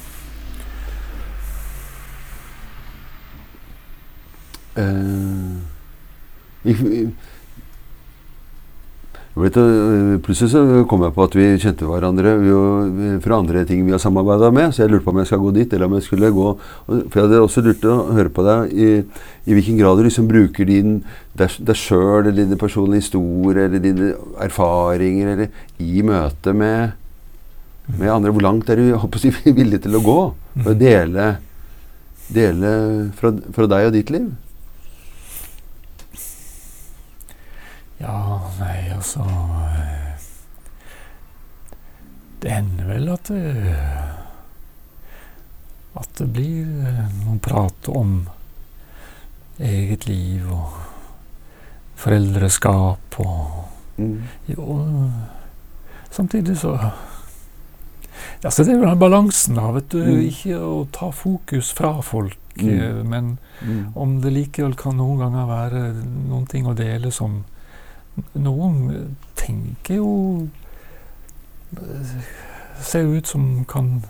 [4.78, 5.56] Uh,
[6.64, 7.10] if, i, vet du, øh,
[9.38, 14.00] plutselig så kom jeg på at vi kjente hverandre øh, fra andre ting vi har
[14.02, 16.30] samarbeida med, så jeg lurte på om jeg skal gå dit, eller om jeg skulle
[16.34, 16.46] gå
[16.86, 18.88] For jeg hadde også lurt å høre på deg i,
[19.46, 20.98] i hvilken grad du liksom bruker din
[21.38, 24.10] deg sjøl, eller dine personlige historier, eller dine
[24.42, 26.96] erfaringer, eller i møte med,
[27.94, 28.34] med andre.
[28.34, 29.28] Hvor langt er du håper
[29.60, 30.18] villig til å gå
[30.58, 31.30] for å dele,
[32.32, 32.74] dele
[33.20, 34.28] fra, fra deg og ditt liv?
[38.00, 40.26] Ja, nei, altså eh,
[42.42, 43.74] Det hender vel at det
[45.98, 48.20] At det blir eh, noen prat om
[49.58, 50.76] eget liv og
[51.98, 53.64] foreldreskap og
[53.98, 54.20] Mm.
[54.46, 54.76] Jo
[56.14, 56.76] Samtidig så
[58.44, 59.98] Altså, det er jo den balansen, da, vet du.
[60.04, 60.20] Mm.
[60.28, 62.68] Ikke å ta fokus fra folk, Mm.
[62.78, 63.96] eh, men Mm.
[63.96, 65.82] om det likevel kan noen ganger være
[66.28, 67.44] noen ting å dele som
[68.34, 70.48] Noen tenker jo
[71.76, 72.12] eh,
[72.80, 74.02] Ser ut som kan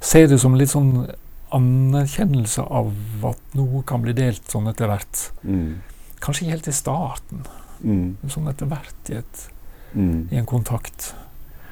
[0.00, 1.06] Se det som litt sånn
[1.54, 2.88] anerkjennelse av
[3.28, 5.20] at noe kan bli delt sånn etter hvert.
[5.46, 5.76] Mm.
[6.20, 7.44] Kanskje ikke helt i starten,
[7.84, 8.16] Mm.
[8.20, 9.48] men sånn etter hvert i, et,
[9.94, 10.28] Mm.
[10.32, 11.14] i en kontakt.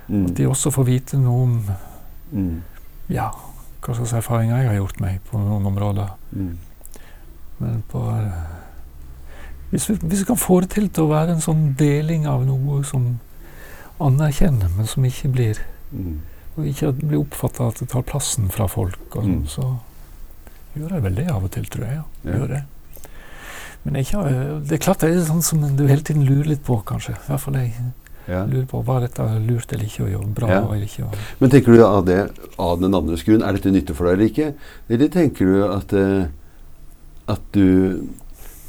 [0.08, 0.26] Mm.
[0.26, 1.64] At de også får vite noe om
[2.32, 2.62] Mm.
[3.08, 3.30] ja,
[3.82, 6.10] hva slags erfaringer jeg har gjort meg på noen områder.
[6.36, 6.56] Mm.
[7.58, 8.32] Men på eh,
[9.72, 12.44] hvis vi, hvis vi kan få det til til å være en sånn deling av
[12.46, 13.18] noe som
[14.02, 15.58] anerkjenner, men som ikke blir
[15.92, 16.20] Mm.
[16.56, 19.46] Og ikke blir oppfatta at det tar plassen fra folk, og sånn, Mm.
[19.48, 19.78] så
[20.76, 21.94] gjør jeg vel det av og til, tror jeg.
[21.96, 22.04] Ja.
[22.24, 22.38] Ja.
[22.38, 22.62] Gjør det.
[23.84, 26.82] Men eh, det er klart det er sånn som du hele tiden lurer litt på,
[26.84, 27.12] kanskje.
[27.12, 27.72] I hvert fall jeg
[28.28, 28.44] Ja.
[28.46, 30.58] lurer på hva dette lurt eller ikke, å gjøre bra Ja.
[30.72, 31.04] eller ikke.
[31.40, 34.28] Men tenker du av det av den andres grunn, er dette nyttig for deg eller
[34.30, 34.54] ikke?
[34.88, 36.26] Eller tenker du at, eh,
[37.28, 38.08] at du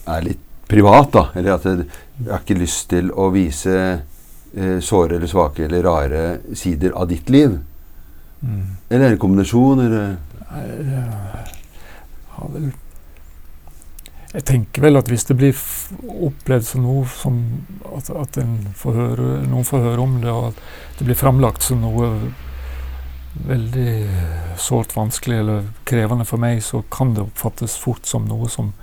[0.08, 1.28] er litt privat, da?
[1.36, 1.86] Eller at jeg
[2.30, 6.24] har ikke lyst til å vise eh, såre eller svake eller rare
[6.56, 7.58] sider av ditt liv?
[8.42, 8.70] mm.
[8.90, 9.84] Eller er det en kombinasjon?
[9.86, 10.16] Eller?
[10.54, 11.04] Jeg
[12.38, 12.72] har vel
[14.34, 15.60] Jeg tenker vel at hvis det blir
[16.28, 17.40] opplevd som noe som
[17.94, 20.64] At, at en får høre, noen får høre om det, og at
[21.00, 22.10] det blir framlagt som noe
[23.34, 23.94] veldig
[24.62, 28.74] sårt vanskelig eller krevende for meg, så kan det oppfattes fort som noe som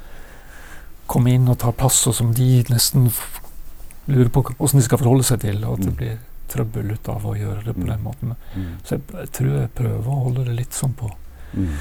[1.11, 3.09] kommer inn og ta plass, og som de nesten
[4.11, 5.97] lurer på hvordan de skal forholde seg til, og at det Mm.
[5.97, 6.19] blir
[6.51, 7.91] trøbbel ut av å gjøre det på Mm.
[7.91, 8.37] den måten.
[8.55, 8.71] Mm.
[8.85, 11.11] Så jeg, jeg tror jeg prøver å holde det litt sånn på
[11.55, 11.75] Mm.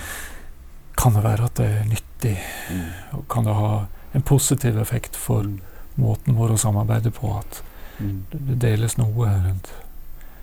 [0.98, 2.38] Kan det være at det er nyttig?
[2.72, 2.90] Mm.
[3.14, 5.60] Og kan det ha en positiv effekt for Mm.
[5.98, 7.38] måten vår å samarbeide på?
[7.40, 7.62] At
[8.00, 8.24] Mm.
[8.32, 9.70] det deles noe rundt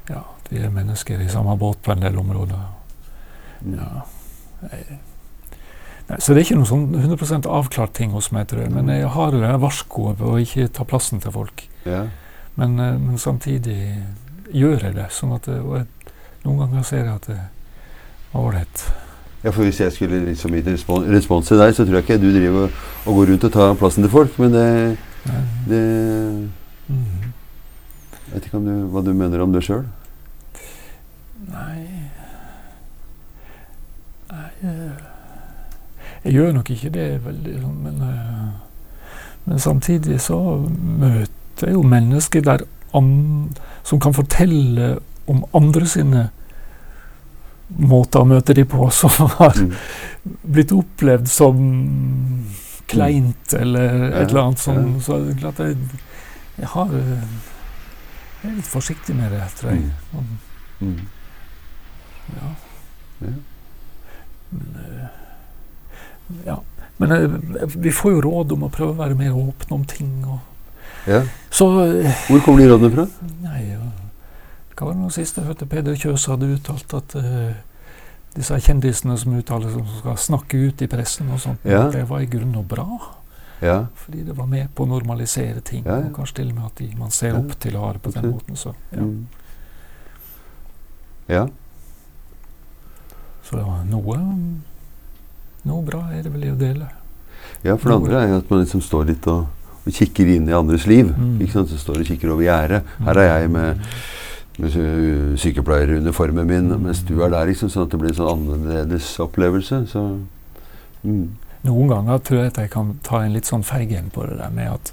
[0.09, 2.61] Ja, at vi er mennesker i samme båt på en del områder.
[3.65, 3.75] Mm.
[3.77, 4.03] Ja.
[4.71, 4.99] Jeg,
[6.07, 8.71] så det er ikke noen sånn 100% avklart ting hos meg, tror jeg.
[8.75, 11.65] Men jeg har det varskoet på å ikke ta plassen til folk.
[11.87, 12.05] Ja.
[12.55, 13.81] Men, eh, men samtidig
[14.55, 15.09] gjør jeg det.
[15.15, 18.87] Sånn at og jeg, noen ganger ser jeg at det er ålreit.
[19.43, 22.23] Ja, for Hvis jeg skulle liksom gitt respons, respons til deg, så tror jeg ikke
[22.23, 22.71] du driver
[23.07, 24.39] og går rundt og tar plassen til folk.
[24.39, 24.71] Men det,
[25.67, 25.83] det
[26.87, 27.27] mm.
[28.27, 29.85] Jeg vet ikke om du, hva du mener om det sjøl?
[31.51, 31.83] Nei
[34.31, 35.16] Nei eh,
[36.27, 38.49] Jeg gjør nok ikke det veldig sånn, men, eh,
[39.47, 42.65] men samtidig så møter jeg jo mennesker der
[43.87, 44.97] som kan fortelle
[45.31, 46.25] om andre sine
[47.69, 49.73] måter å møte de på, som har Mm.
[50.43, 51.59] blitt opplevd som
[52.91, 54.95] kleint eller Ja, et eller annet sånn.
[54.97, 55.01] ja.
[55.07, 55.77] Så det er klart jeg,
[56.59, 57.27] jeg har eh,
[58.43, 59.91] Jeg er litt forsiktig med det, tror jeg.
[60.13, 60.39] Sånn,
[60.81, 61.07] Mm.
[62.37, 62.49] ja.
[63.21, 63.33] Ja.
[64.53, 65.09] Men, eh,
[66.47, 66.61] ja.
[66.97, 70.13] Men eh, vi får jo råd om å prøve å være mer åpne om ting.
[70.25, 70.39] Og.
[71.11, 71.23] ja.
[71.51, 73.07] Så eh, Hvor kommer de rådene fra?
[73.45, 73.83] Nei, ja.
[74.77, 77.55] Hva var det noe sist jeg hørte Peder Kjøs hadde uttalt at eh,
[78.37, 81.87] disse kjendisene som uttaler som skal snakke ut i pressen og sånt, Ja.
[81.93, 82.87] det var i grunnen noe bra.
[83.65, 83.87] Ja.
[83.95, 85.85] Fordi det var med på å normalisere ting.
[85.87, 86.11] Ja, ja.
[86.11, 88.13] Og kanskje til og med at de, man ser opp til å ha det på
[88.13, 88.57] den måten.
[88.61, 89.01] Så, ja.
[89.01, 89.27] Mm.
[91.33, 91.47] ja.
[93.47, 94.19] så noe,
[95.67, 96.89] noe bra er det vel i å dele.
[97.65, 99.47] Ja, for det andre er jo at man liksom står litt og,
[99.87, 101.11] og kikker inn i andres liv.
[101.17, 101.41] Mm.
[101.43, 101.71] Ikke sant?
[101.73, 102.83] Så står og kikker over gjerdet.
[103.07, 103.83] Her er jeg med,
[104.63, 104.77] med
[105.41, 106.83] sykepleieruniformen min, Mm.
[106.83, 107.47] mens du er der.
[107.47, 109.83] Liksom, sånn at det blir en sånn annerledes opplevelse.
[109.91, 110.03] Så,
[111.05, 111.27] mm.
[111.67, 114.39] Noen ganger tror jeg at jeg kan ta en litt sånn feig en på det
[114.39, 114.93] der med at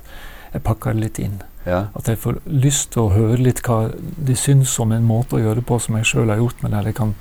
[0.53, 1.41] jeg pakker det litt inn.
[1.65, 1.87] ja.
[1.95, 5.39] At jeg får lyst til å høre litt hva de syns om en måte å
[5.39, 7.13] gjøre det på som jeg sjøl har gjort, men der jeg kan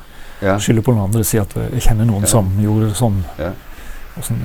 [0.43, 0.59] Ja.
[0.59, 2.32] skylde på noen andre og si at jeg kjenner noen Ja.
[2.34, 3.22] som gjorde det sånn.
[3.38, 3.53] Ja.
[4.16, 4.43] Og sånn.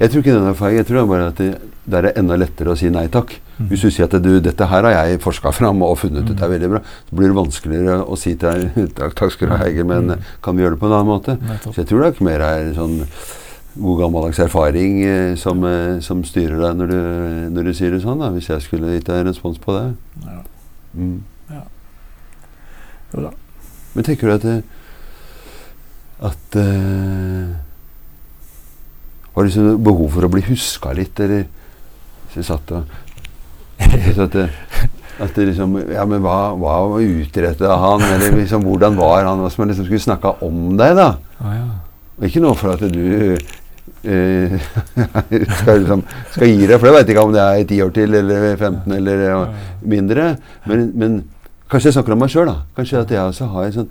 [0.00, 0.72] Jeg tror ikke den er feil.
[0.74, 3.36] Jeg tror det bare at det, der er enda lettere å si nei takk.
[3.60, 3.68] Mm.
[3.70, 6.50] Hvis du sier at du, dette her har jeg forska fram og funnet ut er
[6.50, 9.86] veldig bra, så blir det vanskeligere å si til deg takk, skal du ha, Egil,
[9.86, 10.24] men Mm.
[10.42, 11.36] kan vi gjøre det på en annen måte?
[11.38, 11.74] Nettopp.
[11.76, 12.96] Så jeg tror det er ikke mer er sånn
[13.86, 16.98] god gammeldags erfaring eh, som, eh, som styrer deg når du,
[17.54, 19.86] når du sier det sånn, da, hvis jeg skulle gitt deg en respons på det.
[20.26, 20.42] Ja.
[20.98, 21.22] Mm.
[23.14, 23.30] Jo da.
[23.94, 24.56] Men tenker du at det,
[26.24, 27.54] at uh,
[29.34, 31.46] Har du liksom behov for å bli huska litt, eller
[32.28, 33.00] Hvis jeg satt og
[33.84, 34.46] at, det,
[35.22, 38.04] at liksom Ja, men hva, hva utretta han?
[38.06, 39.42] Eller liksom hvordan var han?
[39.50, 41.10] som man liksom skulle snakka om deg, da?
[41.42, 41.66] Ah, ja.
[42.14, 44.56] Og ikke noe for at du uh,
[45.58, 46.04] skal, liksom,
[46.36, 48.96] skal gi deg, for jeg veit ikke om det er 10 år til, eller 15
[48.98, 50.28] eller uh, mindre.
[50.70, 51.18] Men, men
[51.70, 52.52] kanskje jeg snakker om meg sjøl.
[52.76, 53.90] Kanskje at jeg også har sånn,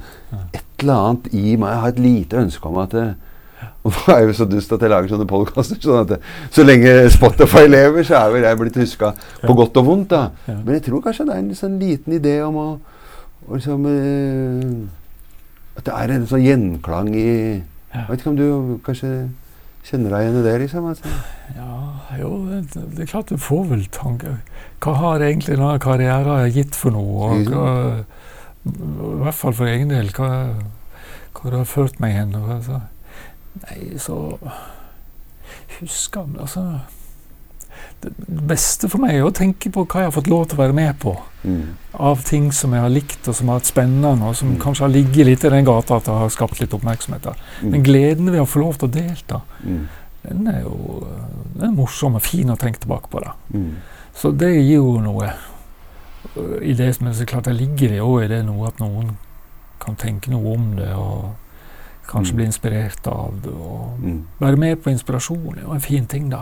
[0.54, 1.74] et eller annet i meg.
[1.74, 3.06] Jeg har et lite ønske om at det,
[3.84, 5.80] og nå er jeg jo så dust at jeg lager sånne podkaster.
[5.84, 6.20] Sånn at det,
[6.54, 9.14] så lenge Spotify lever, så er vel jeg blitt huska
[9.44, 10.10] på godt og vondt.
[10.16, 10.24] da.
[10.48, 10.58] Ja.
[10.60, 12.68] Men jeg tror kanskje det er en sånn liten idé om å,
[13.48, 14.74] å liksom eh,
[15.74, 17.30] At det er en sånn gjenklang i
[17.64, 19.14] Jeg vet ikke om du kanskje
[19.84, 20.86] kjenner deg igjen i det, liksom?
[20.92, 21.14] Altså.
[21.58, 21.74] Ja,
[22.22, 24.38] jo, det, det er klart du får vel tanker.
[24.84, 27.34] Hva har egentlig denne karrieren gitt for noe?
[27.34, 27.68] Og hva,
[28.64, 30.12] I hvert fall for egen del.
[30.16, 30.30] Hva,
[31.36, 32.36] hva det har ført meg hen?
[32.40, 32.80] Altså,
[33.66, 34.20] nei, så
[35.74, 36.62] Husker altså
[38.04, 40.62] Det beste for meg er å tenke på hva jeg har fått lov til å
[40.64, 41.14] være med på.
[41.46, 41.62] Mm.
[41.94, 44.60] Av ting som jeg har likt og som har vært spennende, og som Mm.
[44.60, 47.22] kanskje har ligget litt i den gata at det har skapt litt oppmerksomhet.
[47.24, 47.36] der.
[47.62, 47.72] Mm.
[47.72, 49.88] Men gleden ved å få lov til å delta, Mm.
[50.28, 51.08] den er jo
[51.56, 53.20] den er morsom og fin å tenke tilbake på.
[53.24, 53.34] da.
[53.54, 53.76] Mm.
[54.16, 55.34] Så det gir jo noe.
[56.38, 57.92] øh, I det som er så klart det ligger
[58.24, 59.18] i det noe at noen
[59.80, 61.36] kan tenke noe om det, og
[62.08, 62.36] kanskje Mm.
[62.36, 63.52] bli inspirert av det.
[63.52, 63.98] Og
[64.40, 66.42] være med på inspirasjon er jo en fin ting, da.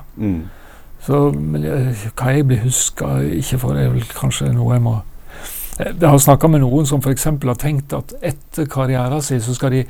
[1.01, 1.05] Mm.
[1.05, 1.63] Så men,
[2.15, 5.01] hva jeg blir huska ikke for, er vel kanskje noe jeg må
[5.79, 7.23] Jeg jeg har snakka med noen som f.eks.
[7.23, 9.85] har tenkt at etter karrieren sin så skal de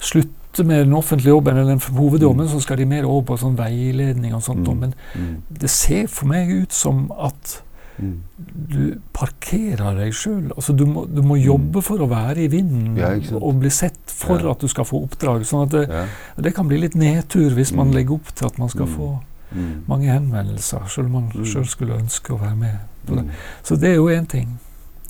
[0.00, 3.56] slutte med den offentlige jobben eller den hovedjobben, så skal de mer over på sånn
[3.56, 4.66] veiledning og sånt.
[4.66, 4.78] Mm.
[4.80, 5.42] Men Mm.
[5.60, 7.62] det ser for meg ut som at
[8.00, 8.22] Mm.
[8.68, 10.50] du parkerer deg sjøl.
[10.56, 12.98] Altså, du, må, du må jobbe for å være i vinden Mm.
[12.98, 14.50] Ja, og bli sett for Ja.
[14.50, 15.42] at du skal få oppdrag.
[15.44, 16.06] Sånn at det, Ja.
[16.40, 17.94] det kan bli litt nedtur hvis man Mm.
[17.94, 18.96] legger opp til at man skal Mm.
[18.96, 19.20] få
[19.52, 19.84] Mm.
[19.88, 21.44] mange henvendelser, selv om man Mm.
[21.44, 22.78] sjøl skulle ønske å være med.
[23.06, 23.24] på det.
[23.24, 23.30] Mm.
[23.62, 24.58] Så det er jo én ting.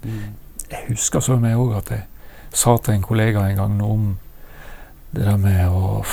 [0.04, 0.34] Mm.
[0.70, 2.02] Jeg husker så meg òg at jeg
[2.52, 4.18] sa til en kollega en gang noe om
[5.12, 6.04] det der med å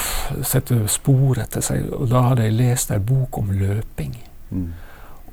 [0.43, 1.91] sette spor etter seg.
[1.93, 4.15] Og da hadde jeg lest ei bok om løping.
[4.51, 4.73] Mm.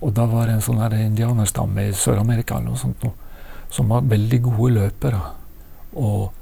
[0.03, 3.12] Og da var det en sånn her indianerstamme i Sør-Amerika eller noe sånt noe,
[3.70, 5.20] som var veldig gode løpere.
[5.95, 6.32] Og,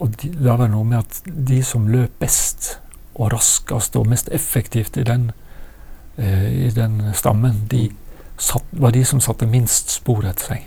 [0.00, 2.78] og de, da var det noe med at de som løp best
[3.14, 5.30] og raskest og mest effektivt i den,
[6.18, 7.90] i den stammen, de
[8.38, 10.64] satt, var de som satte minst spor etter seg.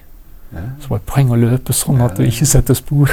[0.54, 0.64] Ja.
[0.80, 3.12] Så det var et poeng å løpe sånn at du ikke setter spor.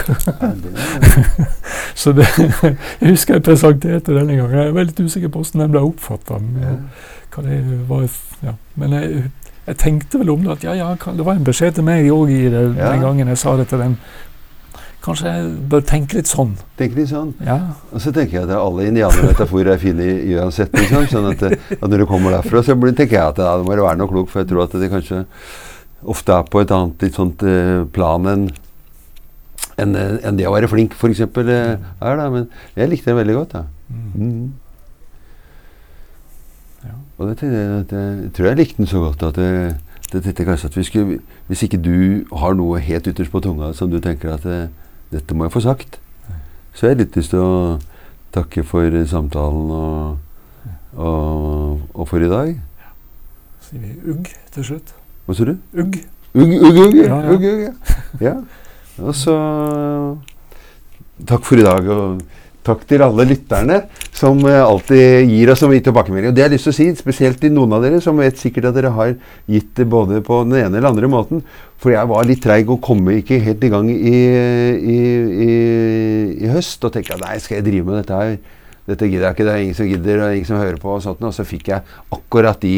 [2.01, 4.57] Så det, jeg husker jeg presenterte denne gangen.
[4.57, 6.41] Jeg er veldig usikker på hvordan den ble oppfatta.
[6.63, 6.77] ja.
[7.37, 8.07] Det var,
[8.41, 8.55] ja.
[8.81, 9.25] Men jeg,
[9.67, 12.31] jeg tenkte vel om det at ja, ja, det var en beskjed til meg òg
[12.33, 13.99] i det den gangen jeg sa det til dem.
[15.07, 16.57] Kanskje jeg bør tenke litt sånn.
[16.81, 17.31] Tenke litt sånn.
[17.47, 17.61] Ja,
[17.95, 20.75] Og så tenker jeg at alle indianermetaforer er fine uansett.
[20.75, 23.69] Liksom, sånn at, eh, at når du kommer derfra, så tenker jeg at ja, det
[23.69, 24.33] må være noe klokt.
[24.33, 25.23] For jeg tror at det kanskje
[26.03, 28.49] ofte er på et annet litt sånt eh, plan enn
[29.77, 31.21] enn en det å være flink, f.eks.
[31.21, 31.77] Er.
[32.01, 33.53] da, Men jeg likte det veldig godt.
[33.53, 33.65] da.
[33.93, 34.15] mm.
[34.17, 34.47] Mm.
[36.87, 36.95] ja.
[37.19, 40.77] Og det, tenkte jeg tror jeg likte den så godt at det, det kanskje at
[40.77, 44.47] vi skulle Hvis ikke du har noe helt ytterst på tunga som du tenker at
[44.49, 44.67] eh,
[45.13, 45.99] dette må jeg få sagt,
[46.75, 47.55] så har jeg litt lyst til å
[48.35, 50.19] takke for samtalen og,
[50.95, 52.53] og, og for i dag.
[53.67, 54.95] Sier vi ugg til slutt?
[55.27, 55.57] Hva sa du?
[55.75, 56.01] Ugg.
[56.37, 56.97] Ugg, ugg, ugg!
[57.01, 57.33] Ja, ja.
[57.33, 58.01] ugg, ugg, ja.
[58.29, 58.35] ja.
[59.01, 59.37] Og så
[61.27, 61.87] Takk for i dag.
[61.89, 62.21] og
[62.67, 63.77] Takk til alle lytterne
[64.17, 66.33] som eh, alltid gir oss så mye tilbakemelding.
[66.33, 68.41] Og det har jeg lyst til å si, spesielt til noen av dere som vet
[68.41, 69.15] sikkert at dere har
[69.53, 71.45] gitt det både på den ene eller andre måten.
[71.83, 74.99] For jeg var litt treig og kom ikke helt i gang i, i,
[75.47, 75.51] i,
[76.43, 76.83] i høst.
[76.83, 78.37] Og tenkte at nei, skal jeg drive med dette her?
[78.87, 79.47] Dette gidder jeg ikke.
[79.47, 80.97] Det er ingen som gidder, og ingen som hører på.
[80.97, 81.23] Og sånt.
[81.23, 82.75] Og så fikk jeg akkurat de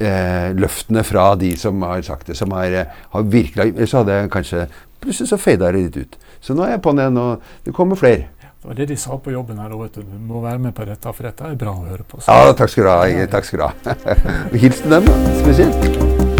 [0.00, 4.20] eh, løftene fra de som har sagt det, som har, eh, har virkelig så hadde
[4.20, 6.14] jeg kanskje Plutselig så fada det litt ut.
[6.46, 8.28] Så nå er jeg på'n igjen, og det kommer flere.
[8.38, 9.74] Det var det de sa på jobben her.
[9.74, 12.20] òg, Du må være med på dette, for dette er bra å høre på.
[12.22, 12.30] Så.
[12.30, 13.26] Ja, takk skal du ha.
[13.26, 13.98] Takk skal du ha.
[14.62, 16.35] Hils til dem, da, spesielt.